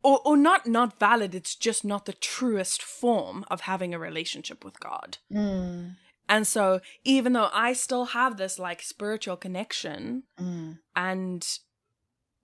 or 0.07 0.17
or 0.27 0.37
not 0.37 0.61
not 0.67 0.99
valid, 0.99 1.33
it's 1.35 1.55
just 1.67 1.83
not 1.83 2.05
the 2.05 2.13
truest 2.33 2.81
form 2.81 3.43
of 3.49 3.61
having 3.61 3.93
a 3.93 3.99
relationship 3.99 4.63
with 4.65 4.79
God. 4.79 5.17
Mm. 5.31 5.95
And 6.27 6.47
so 6.47 6.79
even 7.03 7.33
though 7.33 7.49
I 7.53 7.73
still 7.73 8.05
have 8.19 8.37
this 8.37 8.57
like 8.67 8.81
spiritual 8.81 9.37
connection 9.37 10.23
Mm. 10.39 10.79
and 10.95 11.41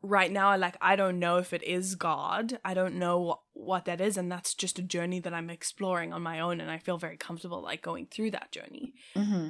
right 0.03 0.31
now 0.31 0.57
like 0.57 0.77
I 0.81 0.95
don't 0.95 1.19
know 1.19 1.37
if 1.37 1.53
it 1.53 1.63
is 1.63 1.95
God. 1.95 2.59
I 2.69 2.73
don't 2.73 2.95
know 3.03 3.19
what, 3.27 3.39
what 3.53 3.85
that 3.85 4.01
is 4.01 4.17
and 4.17 4.31
that's 4.31 4.53
just 4.55 4.79
a 4.79 4.83
journey 4.95 5.19
that 5.21 5.33
I'm 5.33 5.49
exploring 5.51 6.11
on 6.13 6.23
my 6.23 6.39
own 6.39 6.59
and 6.61 6.71
I 6.71 6.79
feel 6.79 6.97
very 6.97 7.17
comfortable 7.17 7.61
like 7.61 7.81
going 7.83 8.07
through 8.07 8.31
that 8.31 8.51
journey. 8.51 8.93
Mm-hmm. 9.15 9.49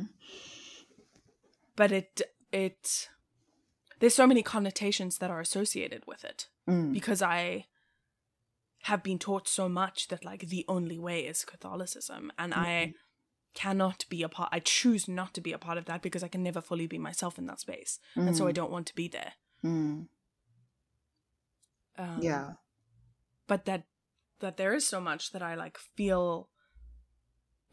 But 1.75 1.91
it 1.91 2.21
it 2.51 3.09
there's 3.99 4.15
so 4.15 4.27
many 4.27 4.43
connotations 4.43 5.17
that 5.19 5.29
are 5.31 5.39
associated 5.39 6.03
with 6.07 6.23
it 6.23 6.47
Mm. 6.67 6.93
because 6.93 7.21
I 7.23 7.65
have 8.83 9.03
been 9.03 9.19
taught 9.19 9.47
so 9.47 9.69
much 9.69 10.07
that 10.07 10.25
like 10.25 10.47
the 10.47 10.65
only 10.67 10.97
way 10.97 11.21
is 11.21 11.45
Catholicism 11.45 12.31
and 12.37 12.53
I 12.53 12.93
cannot 13.53 14.05
be 14.09 14.23
a 14.23 14.29
part 14.29 14.49
I 14.51 14.59
choose 14.59 15.07
not 15.07 15.33
to 15.33 15.41
be 15.41 15.51
a 15.51 15.57
part 15.57 15.77
of 15.77 15.85
that 15.85 16.01
because 16.01 16.23
I 16.23 16.27
can 16.29 16.41
never 16.43 16.61
fully 16.61 16.87
be 16.87 16.97
myself 16.97 17.37
in 17.37 17.45
that 17.47 17.59
space. 17.59 17.99
And 18.15 18.35
so 18.35 18.47
I 18.47 18.51
don't 18.53 18.71
want 18.71 18.87
to 18.87 18.95
be 18.95 19.07
there. 19.07 19.33
Mm. 19.63 20.07
Um, 21.97 22.19
Yeah. 22.21 22.53
but 23.47 23.65
that 23.65 23.83
that 24.39 24.57
there 24.57 24.73
is 24.73 24.87
so 24.87 24.99
much 24.99 25.31
that 25.33 25.43
I 25.43 25.53
like 25.55 25.77
feel 25.77 26.49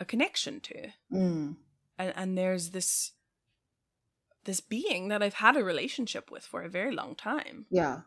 a 0.00 0.04
connection 0.04 0.60
to, 0.60 0.92
Mm. 1.10 1.56
and 1.98 2.12
and 2.16 2.36
there's 2.36 2.70
this 2.70 3.12
this 4.44 4.60
being 4.60 5.08
that 5.08 5.22
I've 5.22 5.34
had 5.34 5.56
a 5.56 5.64
relationship 5.64 6.30
with 6.30 6.44
for 6.44 6.62
a 6.62 6.68
very 6.68 6.94
long 6.94 7.14
time. 7.14 7.66
Yeah. 7.70 8.02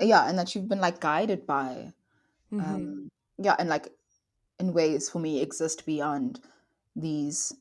Yeah, 0.00 0.28
and 0.28 0.38
that 0.38 0.54
you've 0.54 0.68
been 0.68 0.80
like 0.80 1.00
guided 1.00 1.46
by. 1.46 1.92
Mhm. 2.52 2.64
Um, 2.64 3.10
yeah, 3.38 3.56
and 3.58 3.68
like 3.68 3.88
in 4.58 4.72
ways 4.72 5.10
for 5.10 5.18
me 5.20 5.40
exist 5.40 5.86
beyond 5.86 6.40
these 6.96 7.52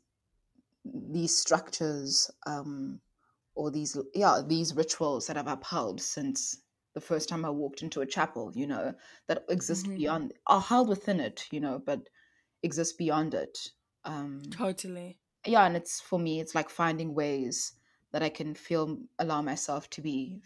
these 0.86 1.38
structures 1.38 2.30
um 2.46 3.00
or 3.56 3.72
these 3.72 3.98
yeah 4.13 4.41
these 4.46 4.76
rituals 4.76 5.28
that 5.28 5.38
I've 5.38 5.48
upheld 5.48 6.02
since 6.02 6.58
the 6.93 7.02
first 7.02 7.30
time 7.30 7.46
I 7.46 7.50
walked 7.50 7.82
into 7.84 8.02
a 8.02 8.06
chapel 8.06 8.52
you 8.56 8.67
know 8.67 8.93
that 9.28 9.46
exist 9.50 9.88
Mhm. 9.88 9.96
beyond 9.96 10.34
are 10.48 10.62
held 10.62 10.89
within 10.89 11.19
it 11.19 11.48
you 11.52 11.60
know 11.60 11.80
but 11.80 12.10
exist 12.63 12.98
beyond 12.98 13.34
it 13.34 13.58
um 14.06 14.41
Totally. 14.52 15.19
yeah 15.46 15.65
and 15.65 15.76
it's 15.76 16.02
for 16.02 16.19
me 16.19 16.39
it's 16.39 16.56
like 16.56 16.69
finding 16.69 17.13
ways 17.13 17.74
that 18.12 18.24
i 18.24 18.30
can 18.30 18.56
feel 18.56 18.98
allow 19.19 19.41
myself 19.41 19.89
to 19.89 20.02
be 20.02 20.41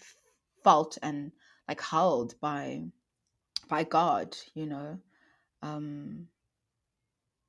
felt 0.63 0.97
and 1.01 1.31
like 1.67 1.81
held 1.81 2.39
by 2.39 2.83
by 3.69 3.83
god 3.83 4.37
you 4.55 4.65
know 4.67 4.99
um 5.63 6.29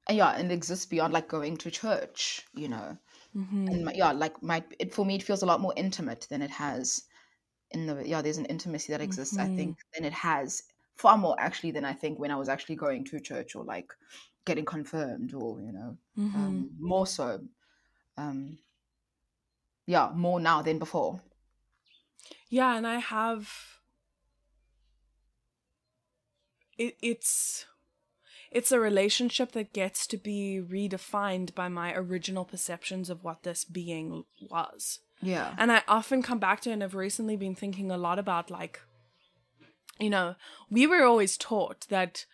and 0.07 0.17
yeah 0.17 0.31
and 0.31 0.51
it 0.51 0.55
exists 0.55 0.87
beyond 0.87 1.13
like 1.13 1.29
going 1.29 1.57
to 1.57 1.71
church 1.71 2.47
you 2.55 2.69
know 2.69 2.97
hmm 3.33 3.73
and 3.73 3.85
my, 3.85 3.93
yeah 3.95 4.13
like 4.13 4.43
my 4.43 4.65
it 4.81 4.95
for 4.95 5.07
me 5.07 5.17
it 5.17 5.25
feels 5.25 5.43
a 5.43 5.47
lot 5.47 5.61
more 5.61 5.75
intimate 5.77 6.27
than 6.31 6.43
it 6.43 6.51
has 6.51 7.07
in 7.73 7.87
the 7.87 8.09
yeah 8.09 8.23
there's 8.23 8.39
an 8.39 8.47
intimacy 8.47 8.93
that 8.93 9.01
exists 9.03 9.39
i 9.39 9.47
Mhm. 9.47 9.57
think 9.57 9.77
than 9.95 10.05
it 10.05 10.15
has 10.15 10.65
far 10.97 11.19
more 11.19 11.37
actually 11.41 11.73
than 11.73 11.85
i 11.87 11.93
think 11.95 12.19
when 12.19 12.31
i 12.33 12.37
was 12.37 12.49
actually 12.51 12.77
going 12.77 13.05
to 13.05 13.21
church 13.21 13.57
or 13.57 13.65
like 13.65 13.93
getting 14.47 14.67
confirmed 14.67 15.35
or 15.35 15.61
you 15.63 15.73
know 15.73 15.99
hmm 16.17 16.35
um, 16.35 16.71
more 16.79 17.07
so. 17.07 17.49
Um, 18.17 18.59
yeah, 19.87 20.13
more 20.15 20.39
now 20.39 20.63
than 20.63 20.79
before. 20.79 21.21
Yeah, 22.49 22.77
and 22.77 22.87
I 22.87 22.99
have. 22.99 23.78
It, 26.79 26.97
it's 27.03 27.67
it's 28.51 28.73
a 28.73 28.81
relationship 28.81 29.53
that 29.53 29.73
gets 29.73 30.07
to 30.07 30.17
be 30.17 30.61
redefined 30.67 31.55
by 31.55 31.69
my 31.69 31.93
original 31.95 32.45
perceptions 32.45 33.11
of 33.11 33.23
what 33.23 33.43
this 33.43 33.65
being 33.65 34.25
was. 34.41 35.01
Yeah. 35.21 35.55
And 35.59 35.71
I 35.71 35.83
often 35.87 36.23
come 36.23 36.39
back 36.39 36.61
to 36.63 36.71
it 36.71 36.75
and 36.75 36.85
I've 36.85 36.95
recently 36.95 37.37
been 37.37 37.55
thinking 37.55 37.91
a 37.91 37.99
lot 37.99 38.19
about 38.19 38.51
like, 38.51 38.81
you 39.99 40.09
know, 40.11 40.37
we 40.71 40.87
were 40.87 41.05
always 41.05 41.37
taught 41.37 41.87
that 41.89 42.25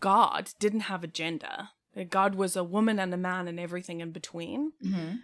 God 0.00 0.50
didn't 0.58 0.80
have 0.80 1.04
a 1.04 1.08
gender, 1.08 1.70
that 1.94 2.10
God 2.10 2.36
was 2.36 2.56
a 2.56 2.64
woman 2.64 2.98
and 2.98 3.12
a 3.12 3.18
man 3.18 3.48
and 3.48 3.58
everything 3.60 4.00
in 4.00 4.12
between. 4.12 4.72
hmm 4.82 5.14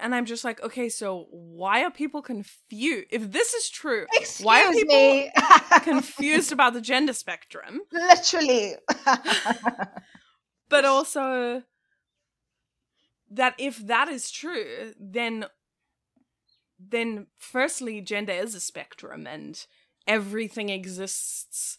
And 0.00 0.14
I'm 0.14 0.26
just 0.26 0.44
like, 0.44 0.62
okay, 0.62 0.88
so 0.88 1.26
why 1.30 1.82
are 1.82 1.90
people 1.90 2.22
confused? 2.22 3.08
If 3.10 3.32
this 3.32 3.52
is 3.54 3.68
true, 3.68 4.06
Excuse 4.14 4.44
why 4.46 4.64
are 4.64 4.72
people 4.72 5.30
confused 5.82 6.52
about 6.52 6.72
the 6.74 6.80
gender 6.80 7.12
spectrum? 7.12 7.80
Literally. 7.92 8.74
But 10.70 10.84
also 10.84 11.62
that 13.30 13.54
if 13.58 13.78
that 13.86 14.08
is 14.08 14.30
true, 14.30 14.92
then 15.00 15.46
then 16.78 17.26
firstly 17.38 18.00
gender 18.00 18.32
is 18.32 18.54
a 18.54 18.60
spectrum 18.60 19.26
and 19.26 19.66
everything 20.06 20.68
exists 20.68 21.78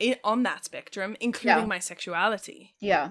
i- 0.00 0.18
on 0.24 0.42
that 0.42 0.64
spectrum 0.64 1.16
including 1.20 1.60
Yeah. 1.60 1.66
my 1.66 1.78
sexuality 1.78 2.74
yeah. 2.80 3.10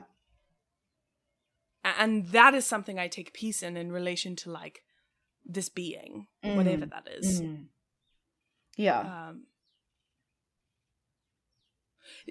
And 1.84 2.28
that 2.28 2.54
is 2.54 2.66
something 2.66 3.00
i 3.00 3.08
take 3.08 3.34
peace 3.34 3.64
in 3.64 3.76
in 3.78 3.92
relation 3.92 4.36
to 4.38 4.52
like 4.52 4.84
this 5.46 5.70
being 5.70 6.28
whatever 6.44 6.86
Mm, 6.86 6.90
that 6.92 7.08
is 7.18 7.42
Mm. 7.42 7.66
Yeah. 8.78 9.00
um 9.00 9.48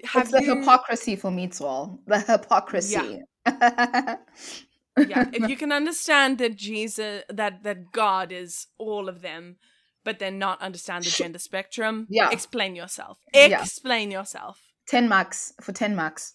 have 0.05 0.23
it's 0.23 0.31
the 0.31 0.43
you- 0.43 0.55
hypocrisy 0.55 1.15
for 1.15 1.31
me, 1.31 1.49
well. 1.59 1.99
The 2.07 2.19
hypocrisy. 2.19 3.19
yeah 3.45 5.25
if 5.33 5.49
you 5.49 5.55
can 5.57 5.71
understand 5.71 6.37
that 6.37 6.55
jesus 6.55 7.23
that 7.29 7.63
that 7.63 7.91
god 7.91 8.31
is 8.31 8.67
all 8.77 9.09
of 9.09 9.21
them 9.21 9.55
but 10.03 10.19
then 10.19 10.37
not 10.37 10.61
understand 10.61 11.03
the 11.05 11.09
gender 11.09 11.39
spectrum 11.39 12.05
Yeah. 12.09 12.29
explain 12.29 12.75
yourself 12.75 13.17
Yeah. 13.33 13.61
explain 13.61 14.11
yourself 14.11 14.59
10 14.87 15.07
marks 15.09 15.53
for 15.61 15.71
10 15.71 15.95
marks. 15.95 16.33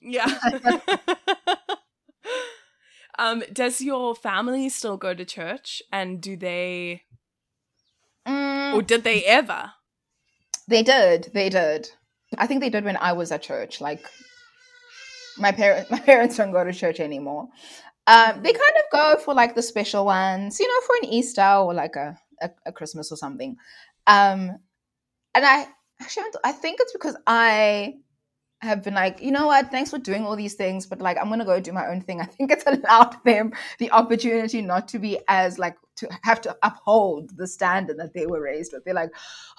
yeah 0.00 0.26
um 3.18 3.42
does 3.52 3.80
your 3.80 4.14
family 4.14 4.68
still 4.68 4.96
go 4.96 5.12
to 5.14 5.24
church 5.24 5.82
and 5.92 6.20
do 6.20 6.36
they 6.36 7.02
Mm, 8.26 8.74
or 8.74 8.82
did 8.82 9.04
they 9.04 9.24
ever 9.24 9.72
They 10.68 10.82
did. 10.82 11.30
They 11.32 11.48
did. 11.48 11.88
I 12.36 12.46
think 12.46 12.60
they 12.60 12.68
did 12.68 12.84
when 12.84 12.98
I 12.98 13.12
was 13.12 13.32
at 13.32 13.40
church. 13.42 13.80
Like 13.80 14.04
my 15.38 15.52
parents, 15.52 15.90
my 15.96 15.98
parents 16.00 16.36
don't 16.36 16.52
go 16.52 16.62
to 16.64 16.72
church 16.72 17.00
anymore. 17.00 17.48
Um, 18.06 18.42
they 18.42 18.52
kind 18.52 18.76
of 18.76 18.84
go 18.92 19.16
for 19.22 19.34
like 19.34 19.54
the 19.54 19.62
special 19.62 20.04
ones, 20.04 20.60
you 20.60 20.66
know, 20.66 20.80
for 20.86 20.94
an 21.02 21.08
Easter 21.14 21.42
or 21.42 21.72
like 21.74 21.96
a 21.96 22.18
a, 22.42 22.50
a 22.66 22.72
Christmas 22.72 23.10
or 23.10 23.16
something. 23.16 23.56
Um, 24.06 24.58
and 25.34 25.44
I 25.44 25.66
actually, 26.00 26.24
I 26.44 26.50
I 26.50 26.52
think 26.52 26.80
it's 26.80 26.92
because 26.92 27.16
I 27.26 27.94
have 28.60 28.82
been 28.82 28.94
like, 28.94 29.20
you 29.20 29.30
know 29.30 29.46
what, 29.46 29.70
thanks 29.70 29.90
for 29.90 29.98
doing 29.98 30.24
all 30.24 30.34
these 30.34 30.54
things, 30.54 30.86
but 30.86 31.00
like 31.00 31.16
I'm 31.20 31.28
gonna 31.28 31.44
go 31.44 31.60
do 31.60 31.72
my 31.72 31.86
own 31.86 32.00
thing. 32.00 32.20
I 32.20 32.24
think 32.24 32.50
it's 32.50 32.64
allowed 32.66 33.16
them 33.24 33.52
the 33.78 33.90
opportunity 33.92 34.62
not 34.62 34.88
to 34.88 34.98
be 34.98 35.18
as 35.28 35.58
like 35.58 35.76
to 35.96 36.08
have 36.22 36.40
to 36.42 36.56
uphold 36.62 37.36
the 37.36 37.46
standard 37.46 37.98
that 37.98 38.14
they 38.14 38.26
were 38.26 38.40
raised 38.40 38.72
with. 38.72 38.84
They're 38.84 38.94
like, 38.94 39.10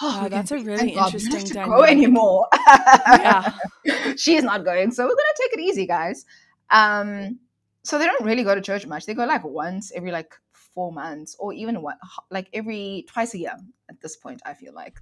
oh, 0.02 0.22
oh 0.24 0.30
that's 0.30 0.52
a 0.52 0.58
really 0.58 0.92
interesting 0.92 1.46
to 1.46 1.54
go 1.66 1.84
anymore. 1.84 2.48
yeah, 2.68 3.54
she's 4.18 4.44
not 4.44 4.66
going, 4.66 4.92
so 4.92 5.04
we're 5.04 5.10
gonna 5.10 5.38
take 5.38 5.54
it 5.54 5.60
easy, 5.62 5.86
guys. 5.86 6.26
Um, 6.70 7.40
so 7.84 7.98
they 7.98 8.06
don't 8.06 8.26
really 8.26 8.44
go 8.44 8.54
to 8.54 8.62
church 8.62 8.86
much. 8.86 9.06
They 9.06 9.14
go 9.14 9.26
like 9.26 9.44
once 9.44 9.92
every 9.94 10.12
like 10.12 10.34
four 10.52 10.92
months, 10.92 11.36
or 11.40 11.54
even 11.54 11.82
one 11.82 11.98
like 12.30 12.50
every 12.54 13.06
twice 13.08 13.34
a 13.34 13.38
year 13.38 13.56
at 13.90 14.02
this 14.02 14.18
point. 14.18 14.42
I 14.46 14.54
feel 14.54 14.74
like 14.74 15.00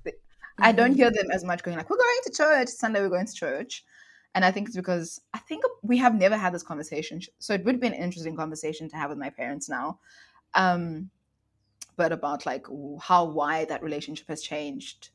I 0.59 0.71
don't 0.71 0.91
mm-hmm. 0.91 0.97
hear 0.97 1.11
them 1.11 1.31
as 1.31 1.43
much 1.43 1.63
going 1.63 1.77
like, 1.77 1.89
"We're 1.89 1.97
going 1.97 2.19
to 2.23 2.31
church 2.31 2.69
Sunday. 2.69 3.01
We're 3.01 3.09
going 3.09 3.27
to 3.27 3.33
church," 3.33 3.85
and 4.33 4.43
I 4.43 4.51
think 4.51 4.67
it's 4.67 4.75
because 4.75 5.21
I 5.33 5.39
think 5.39 5.63
we 5.83 5.97
have 5.97 6.15
never 6.15 6.37
had 6.37 6.53
this 6.53 6.63
conversation. 6.63 7.21
So 7.39 7.53
it 7.53 7.63
would 7.65 7.79
be 7.79 7.87
an 7.87 7.93
interesting 7.93 8.35
conversation 8.35 8.89
to 8.89 8.95
have 8.95 9.09
with 9.09 9.19
my 9.19 9.29
parents 9.29 9.69
now, 9.69 9.99
um, 10.53 11.09
but 11.95 12.11
about 12.11 12.45
like 12.45 12.65
how 13.01 13.25
why 13.25 13.65
that 13.65 13.83
relationship 13.83 14.27
has 14.27 14.41
changed 14.41 15.09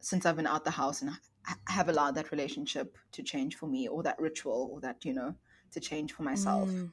since 0.00 0.26
I've 0.26 0.36
been 0.36 0.46
out 0.46 0.64
the 0.64 0.70
house 0.70 1.02
and 1.02 1.10
I 1.10 1.54
have 1.72 1.88
allowed 1.88 2.14
that 2.16 2.30
relationship 2.30 2.96
to 3.12 3.22
change 3.22 3.56
for 3.56 3.66
me, 3.66 3.88
or 3.88 4.02
that 4.02 4.18
ritual, 4.20 4.70
or 4.72 4.80
that 4.80 5.04
you 5.04 5.12
know 5.12 5.34
to 5.72 5.80
change 5.80 6.12
for 6.12 6.22
myself. 6.22 6.68
Mm. 6.68 6.92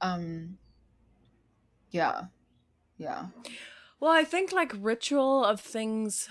Um, 0.00 0.58
yeah, 1.90 2.22
yeah. 2.98 3.26
Well, 4.00 4.12
I 4.12 4.24
think 4.24 4.52
like 4.52 4.72
ritual 4.78 5.44
of 5.44 5.60
things 5.60 6.28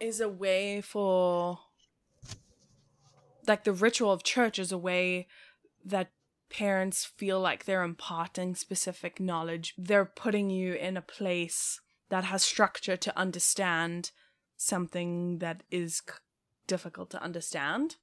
is 0.00 0.20
a 0.20 0.28
way 0.28 0.80
for 0.80 1.58
like 3.46 3.64
the 3.64 3.72
ritual 3.72 4.12
of 4.12 4.22
church 4.24 4.58
is 4.58 4.72
a 4.72 4.78
way 4.78 5.26
that 5.84 6.10
parents 6.50 7.04
feel 7.04 7.40
like 7.40 7.64
they're 7.64 7.82
imparting 7.82 8.54
specific 8.54 9.20
knowledge. 9.20 9.74
They're 9.76 10.04
putting 10.04 10.50
you 10.50 10.74
in 10.74 10.96
a 10.96 11.02
place 11.02 11.80
that 12.08 12.24
has 12.24 12.42
structure 12.42 12.96
to 12.96 13.18
understand 13.18 14.10
something 14.56 15.38
that 15.38 15.62
is 15.70 16.02
difficult 16.66 17.10
to 17.10 17.22
understand. 17.22 17.96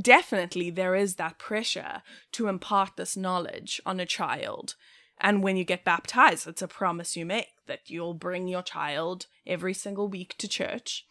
Definitely, 0.00 0.70
there 0.70 0.94
is 0.94 1.16
that 1.16 1.38
pressure 1.38 2.02
to 2.32 2.48
impart 2.48 2.92
this 2.96 3.16
knowledge 3.16 3.80
on 3.86 4.00
a 4.00 4.06
child. 4.06 4.74
And 5.20 5.42
when 5.42 5.56
you 5.56 5.64
get 5.64 5.84
baptized, 5.84 6.46
it's 6.46 6.62
a 6.62 6.68
promise 6.68 7.16
you 7.16 7.24
make 7.24 7.48
that 7.66 7.88
you'll 7.88 8.14
bring 8.14 8.48
your 8.48 8.62
child 8.62 9.26
every 9.46 9.72
single 9.72 10.08
week 10.08 10.36
to 10.38 10.48
church 10.48 11.06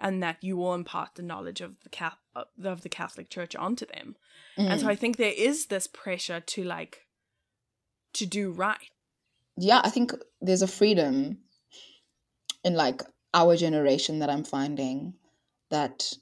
and 0.00 0.22
that 0.22 0.42
you 0.42 0.56
will 0.56 0.74
impart 0.74 1.14
the 1.14 1.22
knowledge 1.22 1.60
of 1.60 1.80
the 1.82 1.88
Catholic, 1.88 2.46
of 2.64 2.82
the 2.82 2.88
Catholic 2.88 3.28
Church 3.28 3.54
onto 3.54 3.86
them. 3.86 4.16
Mm. 4.58 4.70
And 4.70 4.80
so 4.80 4.86
mm. 4.86 4.90
I 4.90 4.96
think 4.96 5.16
there 5.16 5.34
is 5.36 5.66
this 5.66 5.86
pressure 5.86 6.40
to 6.40 6.64
like 6.64 7.06
to 8.14 8.26
do 8.26 8.50
right. 8.50 8.90
Yeah, 9.56 9.80
I 9.84 9.90
think 9.90 10.12
there's 10.40 10.62
a 10.62 10.66
freedom 10.66 11.38
in 12.64 12.74
like 12.74 13.02
our 13.34 13.56
generation 13.56 14.20
that 14.20 14.30
I'm 14.30 14.44
finding 14.44 15.14
that 15.70 16.12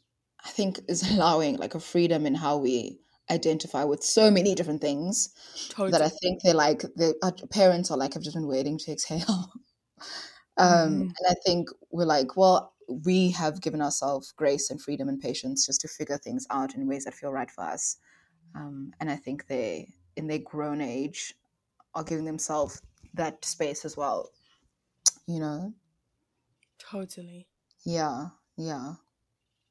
I 0.45 0.51
think 0.51 0.81
is 0.88 1.11
allowing 1.12 1.57
like 1.57 1.75
a 1.75 1.81
freedom 1.81 2.27
in 2.27 2.35
how 2.35 2.59
we 2.59 2.99
identify 3.31 3.85
with 3.85 4.03
so 4.03 4.31
many 4.31 4.55
different 4.55 4.81
things 4.81 5.29
totally. 5.69 5.93
that 5.93 6.03
I 6.03 6.09
think 6.09 6.41
they're 6.43 6.55
like 6.55 6.81
the 6.81 7.14
parents 7.51 7.91
are 7.91 7.99
like 7.99 8.14
have 8.14 8.23
just 8.23 8.37
been 8.37 8.47
waiting 8.47 8.79
to 8.79 8.93
exhale. 8.93 9.53
um, 10.57 10.69
mm. 10.69 11.01
And 11.01 11.27
I 11.29 11.35
think 11.45 11.69
we're 11.91 12.07
like, 12.07 12.37
well, 12.37 12.73
we 12.88 13.31
have 13.33 13.61
given 13.61 13.83
ourselves 13.83 14.33
grace 14.33 14.70
and 14.70 14.81
freedom 14.81 15.09
and 15.09 15.20
patience 15.20 15.66
just 15.66 15.81
to 15.83 15.88
figure 15.88 16.18
things 16.18 16.46
out 16.51 16.74
in 16.74 16.88
ways 16.88 17.05
that 17.05 17.14
feel 17.14 17.33
right 17.33 17.51
for 17.51 17.64
us. 17.64 17.98
Um, 18.55 18.92
and 19.01 19.11
I 19.11 19.16
think 19.16 19.46
they, 19.46 19.92
in 20.16 20.27
their 20.27 20.38
grown 20.38 20.81
age, 20.81 21.35
are 21.94 22.05
giving 22.05 22.24
themselves 22.24 22.81
that 23.14 23.44
space 23.44 23.85
as 23.85 23.96
well. 23.96 24.31
You 25.27 25.40
know? 25.40 25.74
Totally. 26.79 27.46
Yeah, 27.85 28.29
yeah. 28.57 28.94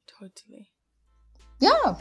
Totally. 0.06 0.70
Yeah. 1.60 1.96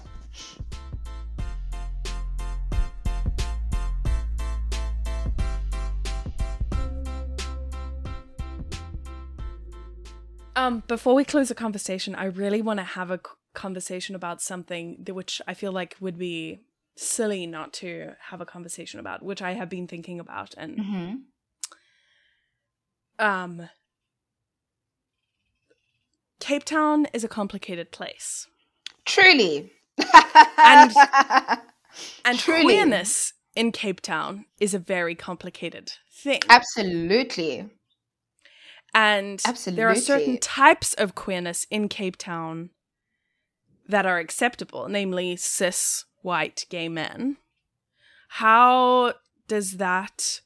Um, 10.57 10.81
before 10.87 11.13
we 11.13 11.23
close 11.23 11.49
the 11.49 11.55
conversation, 11.55 12.15
I 12.15 12.25
really 12.25 12.63
want 12.63 12.79
to 12.79 12.83
have 12.83 13.11
a 13.11 13.19
conversation 13.53 14.15
about 14.15 14.41
something 14.41 14.97
that, 15.03 15.13
which 15.13 15.39
I 15.47 15.53
feel 15.53 15.71
like 15.71 15.95
would 15.99 16.17
be 16.17 16.61
silly 16.95 17.45
not 17.45 17.73
to 17.73 18.13
have 18.31 18.41
a 18.41 18.45
conversation 18.45 18.99
about, 18.99 19.21
which 19.21 19.39
I 19.39 19.53
have 19.53 19.69
been 19.69 19.87
thinking 19.87 20.19
about, 20.19 20.55
and 20.57 20.79
mm-hmm. 20.79 21.15
um, 23.23 23.69
Cape 26.39 26.63
Town 26.63 27.05
is 27.13 27.23
a 27.23 27.27
complicated 27.27 27.91
place. 27.91 28.47
Truly, 29.05 29.71
and 30.57 30.91
and 32.25 32.39
Truly. 32.39 32.63
queerness 32.63 33.33
in 33.55 33.71
Cape 33.71 34.01
Town 34.01 34.45
is 34.59 34.73
a 34.73 34.79
very 34.79 35.13
complicated 35.13 35.91
thing. 36.11 36.39
Absolutely. 36.49 37.69
And 38.93 39.41
Absolutely. 39.45 39.77
there 39.77 39.89
are 39.89 39.95
certain 39.95 40.37
types 40.39 40.93
of 40.95 41.15
queerness 41.15 41.67
in 41.69 41.87
Cape 41.87 42.17
Town 42.17 42.71
that 43.87 44.05
are 44.05 44.17
acceptable, 44.17 44.87
namely 44.89 45.35
cis 45.35 46.05
white 46.21 46.65
gay 46.69 46.89
men. 46.89 47.37
How 48.29 49.13
does 49.47 49.77
that 49.77 50.41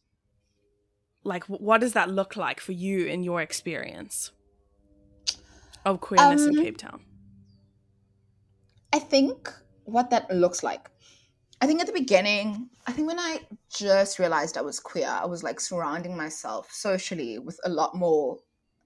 like 1.23 1.45
what 1.45 1.81
does 1.81 1.93
that 1.93 2.09
look 2.09 2.35
like 2.35 2.59
for 2.59 2.71
you 2.71 3.05
in 3.05 3.23
your 3.23 3.41
experience 3.41 4.31
of 5.85 6.01
queerness 6.01 6.43
um, 6.43 6.49
in 6.49 6.63
Cape 6.63 6.77
Town? 6.77 7.01
I 8.93 8.99
think 8.99 9.51
what 9.85 10.09
that 10.11 10.29
looks 10.29 10.61
like. 10.63 10.90
I 11.61 11.67
think 11.67 11.79
at 11.79 11.85
the 11.85 11.93
beginning, 11.93 12.69
I 12.87 12.91
think 12.91 13.07
when 13.07 13.19
I 13.19 13.39
just 13.69 14.17
realized 14.17 14.57
I 14.57 14.61
was 14.61 14.79
queer, 14.79 15.07
I 15.07 15.25
was 15.27 15.43
like 15.43 15.59
surrounding 15.59 16.17
myself 16.17 16.71
socially 16.71 17.37
with 17.37 17.59
a 17.63 17.69
lot 17.69 17.95
more. 17.95 18.39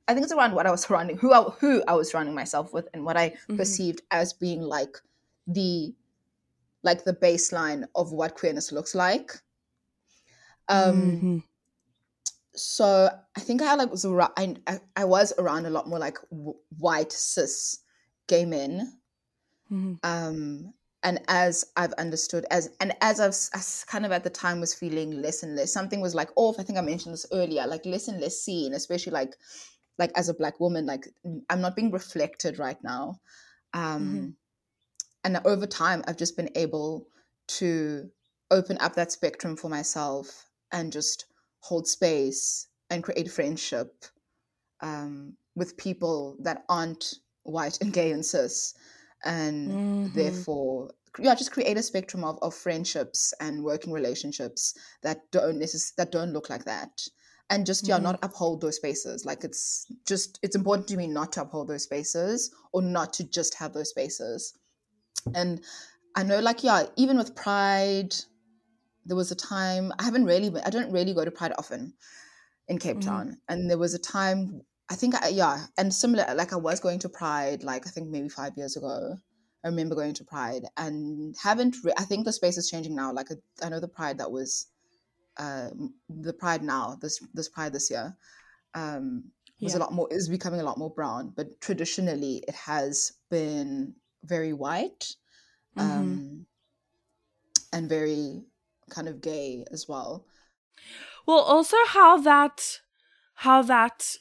I 0.09 0.13
think 0.13 0.25
it's 0.25 0.33
around 0.33 0.53
what 0.53 0.67
I 0.67 0.71
was 0.71 0.81
surrounding, 0.87 1.17
who 1.17 1.31
I, 1.33 1.43
who 1.43 1.81
I 1.87 1.93
was 1.93 2.11
surrounding 2.11 2.35
myself 2.35 2.73
with, 2.73 2.89
and 2.93 3.05
what 3.05 3.15
I 3.15 3.29
mm-hmm. 3.29 3.55
perceived 3.55 4.01
as 4.11 4.33
being 4.33 4.61
like 4.61 4.97
the, 5.47 5.95
like 6.83 7.05
the 7.05 7.13
baseline 7.13 7.85
of 7.95 8.11
what 8.11 8.35
queerness 8.35 8.73
looks 8.73 8.93
like. 8.93 9.31
Um, 10.67 10.95
mm-hmm. 11.01 11.37
so 12.55 13.09
I 13.37 13.39
think 13.39 13.61
I 13.61 13.75
like 13.75 13.89
was 13.89 14.03
around, 14.03 14.59
I, 14.67 14.79
I 14.97 15.05
was 15.05 15.31
around 15.37 15.65
a 15.65 15.69
lot 15.69 15.87
more 15.87 15.99
like 15.99 16.17
w- 16.29 16.57
white 16.77 17.13
cis 17.13 17.79
gay 18.27 18.43
men. 18.43 18.99
Mm-hmm. 19.71 19.93
Um, 20.03 20.73
and 21.05 21.21
as 21.27 21.63
I've 21.77 21.93
understood, 21.93 22.47
as 22.49 22.71
and 22.81 22.93
as 22.99 23.19
I've 23.19 23.29
as 23.29 23.85
kind 23.87 24.05
of 24.05 24.11
at 24.11 24.23
the 24.23 24.29
time 24.29 24.59
was 24.59 24.73
feeling 24.73 25.21
less 25.21 25.43
and 25.43 25.55
less, 25.55 25.71
something 25.71 26.01
was 26.01 26.15
like 26.15 26.29
off. 26.35 26.59
I 26.59 26.63
think 26.63 26.79
I 26.79 26.81
mentioned 26.81 27.13
this 27.13 27.27
earlier, 27.31 27.67
like 27.67 27.85
less 27.85 28.07
and 28.07 28.19
less 28.19 28.41
seen, 28.41 28.73
especially 28.73 29.13
like 29.13 29.35
like 29.99 30.11
as 30.15 30.29
a 30.29 30.33
black 30.33 30.59
woman, 30.59 30.87
like 30.87 31.07
I'm 31.49 31.61
not 31.61 31.75
being 31.75 31.91
reflected 31.91 32.57
right 32.57 32.83
now. 32.83 33.19
Um, 33.73 34.01
mm-hmm. 34.01 34.29
And 35.23 35.39
over 35.45 35.67
time, 35.67 36.03
I've 36.07 36.17
just 36.17 36.35
been 36.35 36.49
able 36.55 37.05
to 37.59 38.09
open 38.49 38.77
up 38.79 38.95
that 38.95 39.11
spectrum 39.11 39.55
for 39.55 39.69
myself 39.69 40.49
and 40.71 40.91
just 40.91 41.25
hold 41.59 41.87
space 41.87 42.67
and 42.89 43.03
create 43.03 43.31
friendship 43.31 44.05
um, 44.81 45.37
with 45.55 45.77
people 45.77 46.35
that 46.41 46.63
aren't 46.67 47.13
white 47.43 47.77
and 47.79 47.93
gay 47.93 48.11
and 48.11 48.25
cis 48.25 48.73
and 49.25 49.71
mm-hmm. 49.71 50.07
therefore 50.13 50.89
yeah 51.19 51.35
just 51.35 51.51
create 51.51 51.77
a 51.77 51.83
spectrum 51.83 52.23
of, 52.23 52.37
of 52.41 52.53
friendships 52.53 53.33
and 53.39 53.63
working 53.63 53.91
relationships 53.91 54.77
that 55.01 55.19
don't 55.31 55.59
necess- 55.59 55.95
that 55.95 56.11
don't 56.11 56.31
look 56.33 56.49
like 56.49 56.65
that 56.65 57.01
and 57.49 57.65
just 57.65 57.87
yeah 57.87 57.95
mm-hmm. 57.95 58.05
not 58.05 58.19
uphold 58.23 58.61
those 58.61 58.75
spaces 58.75 59.25
like 59.25 59.43
it's 59.43 59.87
just 60.07 60.39
it's 60.41 60.55
important 60.55 60.87
to 60.87 60.97
me 60.97 61.07
not 61.07 61.31
to 61.31 61.41
uphold 61.41 61.67
those 61.67 61.83
spaces 61.83 62.53
or 62.73 62.81
not 62.81 63.13
to 63.13 63.23
just 63.23 63.53
have 63.55 63.73
those 63.73 63.89
spaces 63.89 64.57
and 65.33 65.61
i 66.15 66.23
know 66.23 66.39
like 66.39 66.63
yeah 66.63 66.83
even 66.95 67.17
with 67.17 67.35
pride 67.35 68.13
there 69.05 69.15
was 69.15 69.31
a 69.31 69.35
time 69.35 69.91
i 69.99 70.03
haven't 70.03 70.25
really 70.25 70.51
i 70.65 70.69
don't 70.69 70.91
really 70.91 71.13
go 71.13 71.25
to 71.25 71.31
pride 71.31 71.53
often 71.57 71.93
in 72.67 72.77
cape 72.77 72.97
mm-hmm. 72.97 73.09
town 73.09 73.37
and 73.47 73.69
there 73.69 73.77
was 73.77 73.93
a 73.93 73.99
time 73.99 74.61
I 74.89 74.95
think, 74.95 75.15
I, 75.15 75.29
yeah, 75.29 75.65
and 75.77 75.93
similar, 75.93 76.25
like 76.35 76.53
I 76.53 76.57
was 76.57 76.79
going 76.79 76.99
to 76.99 77.09
Pride, 77.09 77.63
like 77.63 77.87
I 77.87 77.89
think 77.89 78.09
maybe 78.09 78.29
five 78.29 78.53
years 78.57 78.77
ago. 78.77 79.17
I 79.63 79.67
remember 79.69 79.95
going 79.95 80.13
to 80.13 80.23
Pride 80.23 80.63
and 80.77 81.35
haven't, 81.41 81.77
re- 81.83 81.93
I 81.97 82.03
think 82.03 82.25
the 82.25 82.33
space 82.33 82.57
is 82.57 82.69
changing 82.69 82.95
now. 82.95 83.11
Like 83.11 83.29
I 83.63 83.69
know 83.69 83.79
the 83.79 83.87
Pride 83.87 84.19
that 84.19 84.31
was, 84.31 84.67
uh, 85.37 85.69
the 86.09 86.33
Pride 86.33 86.61
now, 86.63 86.97
this, 87.01 87.19
this 87.33 87.49
Pride 87.49 87.73
this 87.73 87.89
year, 87.89 88.15
um, 88.75 89.31
was 89.61 89.73
yeah. 89.73 89.79
a 89.79 89.81
lot 89.81 89.93
more, 89.93 90.07
is 90.11 90.29
becoming 90.29 90.59
a 90.59 90.63
lot 90.63 90.77
more 90.77 90.93
brown, 90.93 91.33
but 91.35 91.59
traditionally 91.61 92.43
it 92.47 92.53
has 92.53 93.13
been 93.29 93.95
very 94.23 94.53
white 94.53 95.15
Mhm. 95.77 95.81
um, 95.81 96.45
and 97.73 97.89
very 97.89 98.43
kind 98.89 99.07
of 99.07 99.21
gay 99.21 99.65
as 99.71 99.87
well. 99.87 100.25
Well, 101.25 101.39
also 101.39 101.77
how 101.87 102.17
that 102.19 102.81
how 103.35 103.61
that 103.63 104.15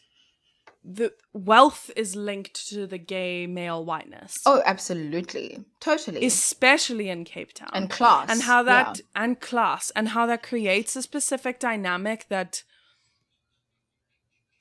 the 0.85 1.15
wealth 1.33 1.91
is 1.97 2.15
linked 2.15 2.69
to 2.69 2.87
the 2.87 2.99
gay 2.99 3.47
male 3.47 3.83
whiteness. 3.85 4.39
Oh, 4.45 4.63
absolutely, 4.67 5.65
totally, 5.81 6.25
especially 6.27 7.09
in 7.09 7.25
Cape 7.25 7.55
Town. 7.55 7.71
and 7.73 7.89
class, 7.89 8.29
and 8.31 8.43
how 8.43 8.63
that 8.65 8.99
yeah. 8.99 9.23
and 9.23 9.41
class 9.41 9.91
and 9.97 10.11
how 10.11 10.27
that 10.27 10.43
creates 10.43 10.95
a 10.95 11.03
specific 11.03 11.59
dynamic 11.59 12.27
that 12.29 12.65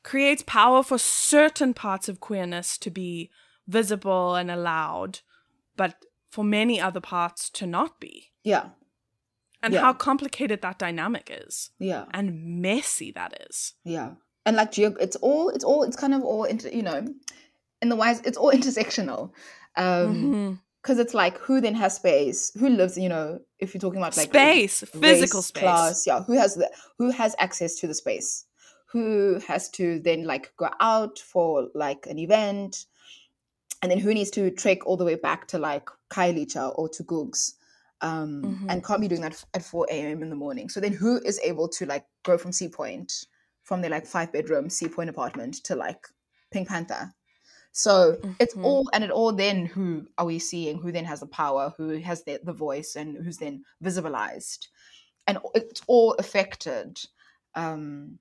creates 0.03 0.43
power 0.45 0.83
for 0.83 0.97
certain 0.97 1.73
parts 1.73 2.09
of 2.09 2.19
queerness 2.19 2.77
to 2.77 2.89
be 2.89 3.29
visible 3.67 4.35
and 4.35 4.51
allowed 4.51 5.19
but 5.77 6.05
for 6.29 6.43
many 6.43 6.79
other 6.79 6.99
parts 6.99 7.49
to 7.49 7.65
not 7.65 7.99
be 7.99 8.31
yeah, 8.43 8.69
and 9.61 9.73
Yeah. 9.73 9.79
how 9.81 9.93
complicated 9.93 10.61
that 10.61 10.77
dynamic 10.77 11.29
is 11.31 11.71
yeah, 11.79 12.05
and 12.11 12.61
messy 12.61 13.11
that 13.11 13.45
is 13.49 13.73
yeah, 13.85 14.11
and 14.45 14.55
like 14.55 14.71
geo- 14.71 14.95
it's 14.99 15.15
all, 15.17 15.49
it's 15.49 15.63
all, 15.63 15.83
it's 15.83 15.95
kind 15.95 16.13
of 16.13 16.23
all, 16.23 16.43
inter- 16.43 16.69
you 16.69 16.83
know, 16.83 17.05
in 17.81 17.89
the 17.89 17.95
wise, 17.95 18.21
it's 18.21 18.37
all 18.37 18.51
intersectional. 18.59 19.31
Um, 19.75 20.15
Mhm. 20.15 20.59
because 20.81 20.99
it's 20.99 21.13
like 21.13 21.37
who 21.39 21.61
then 21.61 21.75
has 21.75 21.95
space 21.95 22.51
who 22.59 22.67
lives 22.69 22.97
you 22.97 23.07
know 23.07 23.39
if 23.59 23.73
you're 23.73 23.79
talking 23.79 23.99
about 24.01 24.17
like 24.17 24.27
space 24.27 24.81
physical 24.81 25.41
space 25.41 25.61
class 25.63 26.05
yeah 26.05 26.21
who 26.23 26.33
has 26.33 26.55
the 26.55 26.69
who 26.99 27.09
has 27.09 27.33
access 27.39 27.75
to 27.75 27.87
the 27.87 27.93
space 27.93 28.43
who 28.91 29.39
has 29.47 29.69
to 29.69 29.99
then 30.01 30.25
like 30.25 30.51
go 30.57 30.67
out 30.81 31.17
for 31.17 31.69
like 31.73 32.05
an 32.07 32.19
event 32.19 32.85
and 33.81 33.89
then 33.91 33.97
who 33.97 34.13
needs 34.13 34.29
to 34.31 34.51
trek 34.51 34.85
all 34.85 34.97
the 34.97 35.05
way 35.05 35.15
back 35.15 35.47
to 35.47 35.57
like 35.57 35.87
Khayelitsha 36.11 36.73
or 36.77 36.89
to 36.89 37.03
Gugs 37.03 37.53
um 38.01 38.43
Mhm. 38.43 38.65
and 38.69 38.85
can't 38.85 39.01
be 39.01 39.07
doing 39.07 39.21
that 39.21 39.41
at 39.53 39.63
4 39.63 39.87
a.m 39.89 40.21
in 40.21 40.29
the 40.29 40.35
morning 40.35 40.67
so 40.69 40.79
then 40.81 40.91
who 40.93 41.19
is 41.25 41.39
able 41.43 41.67
to 41.69 41.85
like 41.85 42.05
go 42.23 42.37
from 42.37 42.51
sea 42.51 42.67
point 42.67 43.25
from 43.63 43.81
their 43.81 43.91
like 43.91 44.05
five 44.05 44.31
bedroom 44.31 44.69
sea 44.69 44.87
point 44.89 45.09
apartment 45.09 45.55
to 45.65 45.75
like 45.75 46.07
pink 46.51 46.67
panther. 46.67 47.13
So 47.71 48.17
it's 48.39 48.53
Mhm. 48.55 48.63
all 48.63 48.89
and 48.93 49.03
it 49.03 49.11
all 49.11 49.33
then 49.33 49.65
who 49.65 50.07
are 50.17 50.25
we 50.25 50.39
seeing? 50.39 50.79
Who 50.79 50.91
then 50.91 51.05
has 51.05 51.21
the 51.21 51.27
power? 51.27 51.73
Who 51.77 51.97
has 51.99 52.23
the, 52.23 52.39
the 52.43 52.53
voice 52.53 52.95
and 52.95 53.17
who's 53.17 53.37
then 53.37 53.63
visibilized? 53.81 54.67
And 55.27 55.39
it's 55.55 55.81
all 55.87 56.13
affected 56.15 56.99
um 57.55 58.19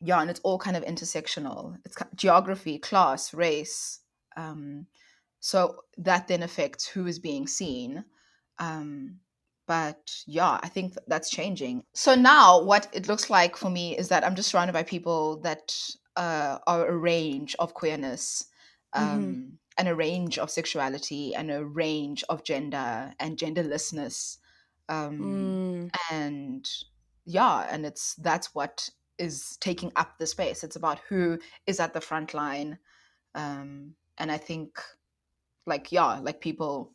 yeah 0.00 0.20
and 0.20 0.30
it's 0.30 0.40
all 0.40 0.58
kind 0.58 0.76
of 0.76 0.84
intersectional. 0.84 1.76
It's 1.84 1.96
geography 2.14 2.78
class 2.78 3.32
race 3.34 4.00
um 4.36 4.86
so 5.40 5.80
that 5.98 6.26
then 6.26 6.42
affects 6.42 6.86
who 6.86 7.06
is 7.06 7.18
being 7.18 7.46
seen 7.46 8.04
um 8.58 9.20
but 9.66 10.22
yeah 10.26 10.58
i 10.62 10.68
think 10.68 10.94
that's 11.06 11.30
changing. 11.30 11.82
So 11.94 12.14
now 12.14 12.62
what 12.62 12.88
it 12.92 13.08
looks 13.08 13.30
like 13.30 13.56
for 13.56 13.70
me 13.70 13.96
is 13.96 14.08
that 14.08 14.24
i'm 14.24 14.34
just 14.34 14.50
surrounded 14.50 14.72
by 14.72 14.82
people 14.82 15.38
that 15.40 15.74
uh, 16.16 16.58
are 16.66 16.86
a 16.86 16.96
range 16.96 17.56
of 17.58 17.74
queerness 17.74 18.46
um, 18.92 19.58
and 19.76 19.88
a 19.88 19.94
range 19.94 20.38
of 20.38 20.50
sexuality 20.50 21.34
and 21.34 21.50
a 21.50 21.64
range 21.64 22.22
of 22.28 22.44
gender 22.44 23.12
and 23.18 23.36
genderlessness 23.36 24.38
um, 24.88 25.18
Mm. 25.18 25.90
and 26.12 26.70
yeah 27.24 27.66
and 27.70 27.84
it's 27.86 28.14
that's 28.16 28.54
what 28.54 28.88
is 29.18 29.56
taking 29.60 29.92
up 29.96 30.18
the 30.18 30.26
space. 30.26 30.64
It's 30.64 30.76
about 30.76 31.00
who 31.08 31.38
is 31.66 31.80
at 31.80 31.94
the 31.94 32.00
front 32.00 32.34
line 32.34 32.78
um, 33.34 33.94
and 34.18 34.30
i 34.30 34.36
think 34.36 34.80
like 35.66 35.90
yeah 35.92 36.18
like 36.20 36.40
people 36.40 36.92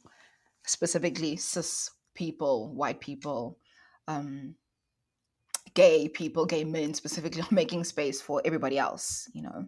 specifically 0.66 1.36
cis 1.36 1.92
people 2.20 2.74
white 2.76 3.00
people 3.00 3.58
um, 4.10 4.54
gay 5.74 6.10
people 6.10 6.46
gay 6.46 6.66
men 6.66 6.94
specifically 6.94 7.42
are 7.50 7.56
making 7.56 7.86
space 7.86 8.22
for 8.22 8.42
everybody 8.44 8.78
else 8.78 9.30
you 9.34 9.42
know? 9.42 9.66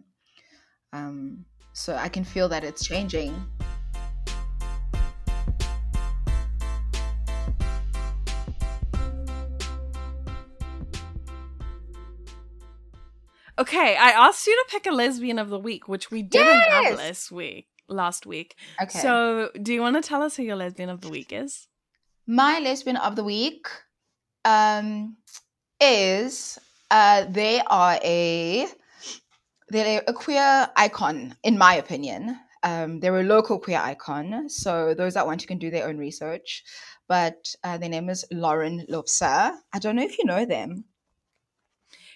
Um, 0.92 1.46
so 1.72 1.94
i 1.96 2.08
can 2.08 2.24
feel 2.24 2.48
that 2.50 2.62
it's 2.62 2.84
changing. 2.84 3.32
Okay 13.58 13.96
i 13.96 14.10
asked 14.10 14.46
you 14.46 14.54
to 14.54 14.66
pick 14.70 14.86
a 14.86 14.90
lesbian 14.90 15.38
of 15.38 15.48
the 15.48 15.58
week 15.58 15.88
which 15.88 16.10
we 16.10 16.22
didn't 16.22 16.62
have 16.70 16.98
last 16.98 17.32
week 17.32 17.68
last 17.88 18.26
week. 18.26 18.56
Okay. 18.80 18.98
So 18.98 19.50
do 19.60 19.72
you 19.74 19.80
want 19.80 19.96
to 19.96 20.08
tell 20.08 20.22
us 20.22 20.36
who 20.36 20.42
your 20.42 20.56
lesbian 20.56 20.88
of 20.88 21.00
the 21.02 21.10
week 21.10 21.32
is 21.32 21.68
my 22.26 22.58
lesbian 22.60 22.96
of 22.96 23.16
the 23.16 23.24
week 23.24 23.66
um 24.44 25.16
is 25.80 26.58
uh 26.90 27.24
they 27.30 27.60
are 27.66 27.98
a 28.02 28.66
they're 29.68 30.02
a 30.06 30.12
queer 30.12 30.68
icon 30.76 31.36
in 31.42 31.56
my 31.58 31.74
opinion. 31.74 32.36
Um 32.62 33.00
they're 33.00 33.20
a 33.20 33.24
local 33.24 33.58
queer 33.58 33.78
icon 33.78 34.48
so 34.48 34.94
those 34.94 35.14
that 35.14 35.26
want 35.26 35.40
to 35.40 35.46
can 35.46 35.58
do 35.58 35.70
their 35.70 35.88
own 35.88 35.98
research. 35.98 36.62
But 37.08 37.54
uh, 37.64 37.78
their 37.78 37.88
name 37.88 38.08
is 38.08 38.24
lauren 38.30 38.86
lopsa 38.88 39.52
i 39.74 39.78
don't 39.78 39.96
know 39.96 40.04
if 40.04 40.18
you 40.18 40.24
know 40.24 40.44
them. 40.46 40.84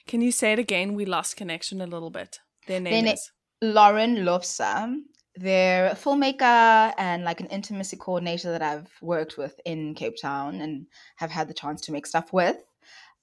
Can 0.07 0.21
you 0.21 0.31
say 0.31 0.53
it 0.53 0.59
again? 0.59 0.95
We 0.95 1.05
lost 1.05 1.37
connection 1.37 1.81
a 1.81 1.87
little 1.87 2.11
bit. 2.11 2.39
Their 2.67 2.81
name 2.81 3.07
na- 3.07 3.13
is 3.13 3.33
Lauren 3.61 4.17
Lopsa. 4.17 4.95
They're 5.37 5.89
a 5.89 5.95
filmmaker 5.95 6.95
and 6.97 7.25
like 7.25 7.41
an 7.41 7.47
intimacy 7.49 7.97
coordinator 7.97 8.51
that 8.53 8.63
I've 8.63 8.91
worked 9.03 9.37
with 9.37 9.61
in 9.65 9.95
Cape 9.95 10.17
Town 10.21 10.61
and 10.63 10.87
have 11.17 11.31
had 11.31 11.49
the 11.49 11.55
chance 11.55 11.83
to 11.83 11.93
make 11.93 12.07
stuff 12.07 12.33
with. 12.33 12.57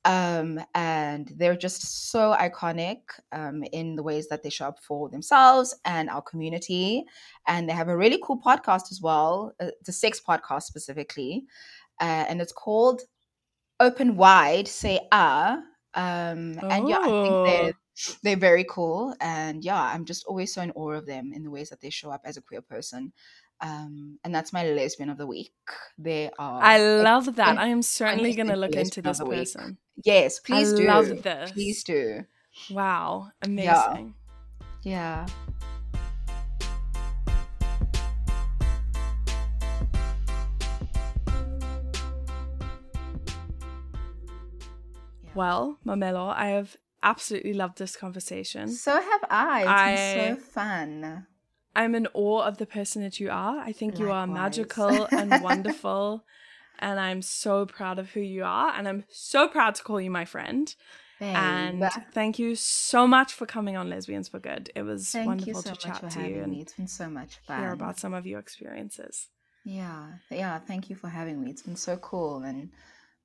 Um, 0.06 0.60
and 0.76 1.32
they're 1.38 1.56
just 1.56 2.12
so 2.12 2.36
iconic 2.38 2.98
um, 3.32 3.64
in 3.72 3.96
the 3.96 4.04
ways 4.04 4.28
that 4.28 4.44
they 4.44 4.50
show 4.50 4.68
up 4.68 4.80
for 4.84 5.10
themselves 5.10 5.74
and 5.86 6.10
our 6.10 6.22
community. 6.22 7.06
And 7.48 7.68
they 7.68 7.74
have 7.74 7.88
a 7.88 7.98
really 7.98 8.20
cool 8.22 8.40
podcast 8.40 8.92
as 8.92 9.00
well, 9.02 9.54
uh, 9.60 9.68
the 9.86 9.94
sex 9.94 10.22
podcast 10.26 10.64
specifically. 10.64 11.46
Uh, 12.02 12.26
and 12.28 12.42
it's 12.42 12.52
called 12.52 13.04
Open 13.80 14.18
Wide, 14.18 14.68
Say 14.68 15.00
Ah. 15.12 15.60
Um, 15.96 16.60
and 16.70 16.90
yeah, 16.90 17.00
I 17.00 17.06
think 17.06 17.46
they're 17.46 17.74
Oh. 17.74 17.83
They're 18.24 18.36
very 18.38 18.66
cool 18.68 19.16
and 19.22 19.64
yeah 19.64 19.82
i'm 19.82 20.06
just 20.06 20.26
always 20.26 20.54
so 20.54 20.62
in 20.62 20.72
awe 20.72 20.92
of 20.94 21.06
them 21.06 21.32
in 21.34 21.44
the 21.44 21.52
ways 21.52 21.70
that 21.70 21.80
they 21.82 21.90
show 21.90 22.10
up 22.10 22.22
as 22.26 22.38
a 22.38 22.42
queer 22.42 22.62
person 22.62 23.14
um 23.62 24.18
and 24.24 24.34
that's 24.34 24.52
my 24.52 24.64
lesbian 24.66 25.10
of 25.10 25.18
the 25.18 25.28
week. 25.28 25.54
They 25.98 26.32
are 26.40 26.62
i 26.62 26.78
love 26.80 27.36
that. 27.36 27.58
I 27.58 27.68
am 27.68 27.82
certainly 27.82 28.34
going 28.34 28.48
to 28.50 28.56
look 28.56 28.76
into 28.76 29.02
this 29.02 29.20
the 29.20 29.26
week. 29.26 29.40
person 29.40 29.78
yes 30.04 30.40
please 30.40 30.74
I 30.74 30.78
do. 30.78 30.88
love 30.88 31.24
this. 31.24 31.52
please 31.52 31.84
do. 31.84 32.22
Wow 32.72 33.30
amazing. 33.44 34.16
Yeah. 34.84 35.26
Yeah. 35.26 35.28
well 45.36 45.78
Mamello 45.86 46.34
i 46.36 46.50
have 46.50 46.76
absolutely 47.04 47.54
loved 47.54 47.78
this 47.78 47.96
conversation 47.96 48.70
so 48.70 49.00
have 49.00 49.24
i 49.30 49.62
it's 49.62 49.70
I- 49.70 50.36
been 50.36 50.38
so 50.38 50.44
fun 50.52 51.28
I'm 51.76 51.96
in 51.96 52.08
awe 52.14 52.44
of 52.44 52.58
the 52.58 52.66
person 52.66 53.02
that 53.02 53.20
you 53.20 53.30
are. 53.32 53.58
I 53.58 53.72
think 53.72 54.00
you 54.00 54.12
are 54.12 54.28
magical 54.28 55.10
and 55.18 55.42
wonderful. 55.42 56.24
And 56.80 57.00
I'm 57.00 57.22
so 57.22 57.66
proud 57.66 58.00
of 58.00 58.12
who 58.12 58.20
you 58.20 58.44
are. 58.44 58.74
And 58.76 58.88
I'm 58.88 59.06
so 59.10 59.48
proud 59.48 59.76
to 59.76 59.84
call 59.84 60.02
you 60.02 60.12
my 60.12 60.26
friend. 60.26 60.74
Babe, 61.20 61.36
And 61.36 61.90
thank 62.12 62.38
you 62.38 62.56
so 62.56 63.08
much 63.08 63.34
for 63.34 63.46
coming 63.46 63.78
on 63.78 63.90
Lesbians 63.90 64.28
for 64.28 64.40
Good. 64.40 64.72
It 64.76 64.84
was 64.84 65.12
thank 65.12 65.28
wonderful 65.28 65.62
so 65.62 65.72
to 65.72 65.76
chat 65.78 66.10
to 66.12 66.20
you 66.20 66.36
me 66.36 66.40
and 66.42 66.62
it's 66.62 66.74
been 66.74 66.88
so 66.88 67.10
much 67.10 67.40
fun 67.40 67.60
hear 67.60 67.72
about 67.72 68.00
some 68.00 68.14
of 68.14 68.26
your 68.28 68.40
experiences. 68.40 69.30
Yeah, 69.64 70.12
yeah, 70.30 70.60
thank 70.60 70.90
you 70.90 70.96
for 70.96 71.08
having 71.08 71.42
me. 71.42 71.50
It's 71.50 71.62
been 71.62 71.78
so 71.78 71.96
cool 71.98 72.44
and 72.44 72.70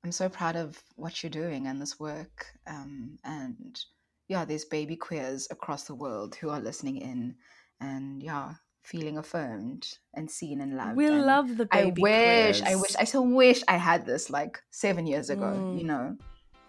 I'm 0.03 0.11
so 0.11 0.29
proud 0.29 0.55
of 0.55 0.81
what 0.95 1.21
you're 1.23 1.29
doing 1.29 1.67
and 1.67 1.81
this 1.81 1.99
work. 1.99 2.45
Um, 2.67 3.19
and 3.23 3.79
yeah, 4.27 4.45
there's 4.45 4.65
baby 4.65 4.95
queers 4.95 5.47
across 5.51 5.83
the 5.83 5.95
world 5.95 6.35
who 6.35 6.49
are 6.49 6.59
listening 6.61 6.97
in 6.97 7.35
and 7.81 8.23
yeah, 8.23 8.53
feeling 8.83 9.17
affirmed 9.17 9.87
and 10.15 10.29
seen 10.31 10.61
and 10.61 10.77
loved. 10.77 10.95
We 10.95 11.07
and 11.07 11.25
love 11.25 11.57
the 11.57 11.65
baby. 11.65 12.01
I 12.01 12.49
wish, 12.49 12.61
I 12.61 12.63
queers. 12.65 12.81
wish, 12.81 12.95
I 12.97 13.03
still 13.03 13.25
wish 13.27 13.61
I 13.67 13.75
had 13.77 14.05
this 14.05 14.29
like 14.29 14.59
seven 14.71 15.05
years 15.05 15.29
ago, 15.29 15.45
Mm. 15.45 15.77
you 15.77 15.83
know, 15.85 16.17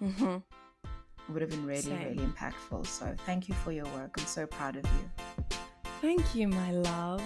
Mhm. 0.03 0.43
it 0.83 1.33
would 1.33 1.43
have 1.43 1.51
been 1.51 1.65
really, 1.67 1.83
Same. 1.83 2.03
really 2.17 2.27
impactful. 2.27 2.87
So 2.87 3.15
thank 3.27 3.49
you 3.49 3.55
for 3.55 3.71
your 3.71 3.87
work. 3.87 4.15
I'm 4.19 4.27
so 4.27 4.47
proud 4.47 4.77
of 4.77 4.85
you. 4.85 5.57
Thank 6.01 6.35
you, 6.35 6.49
my 6.49 6.73
love. 6.73 7.23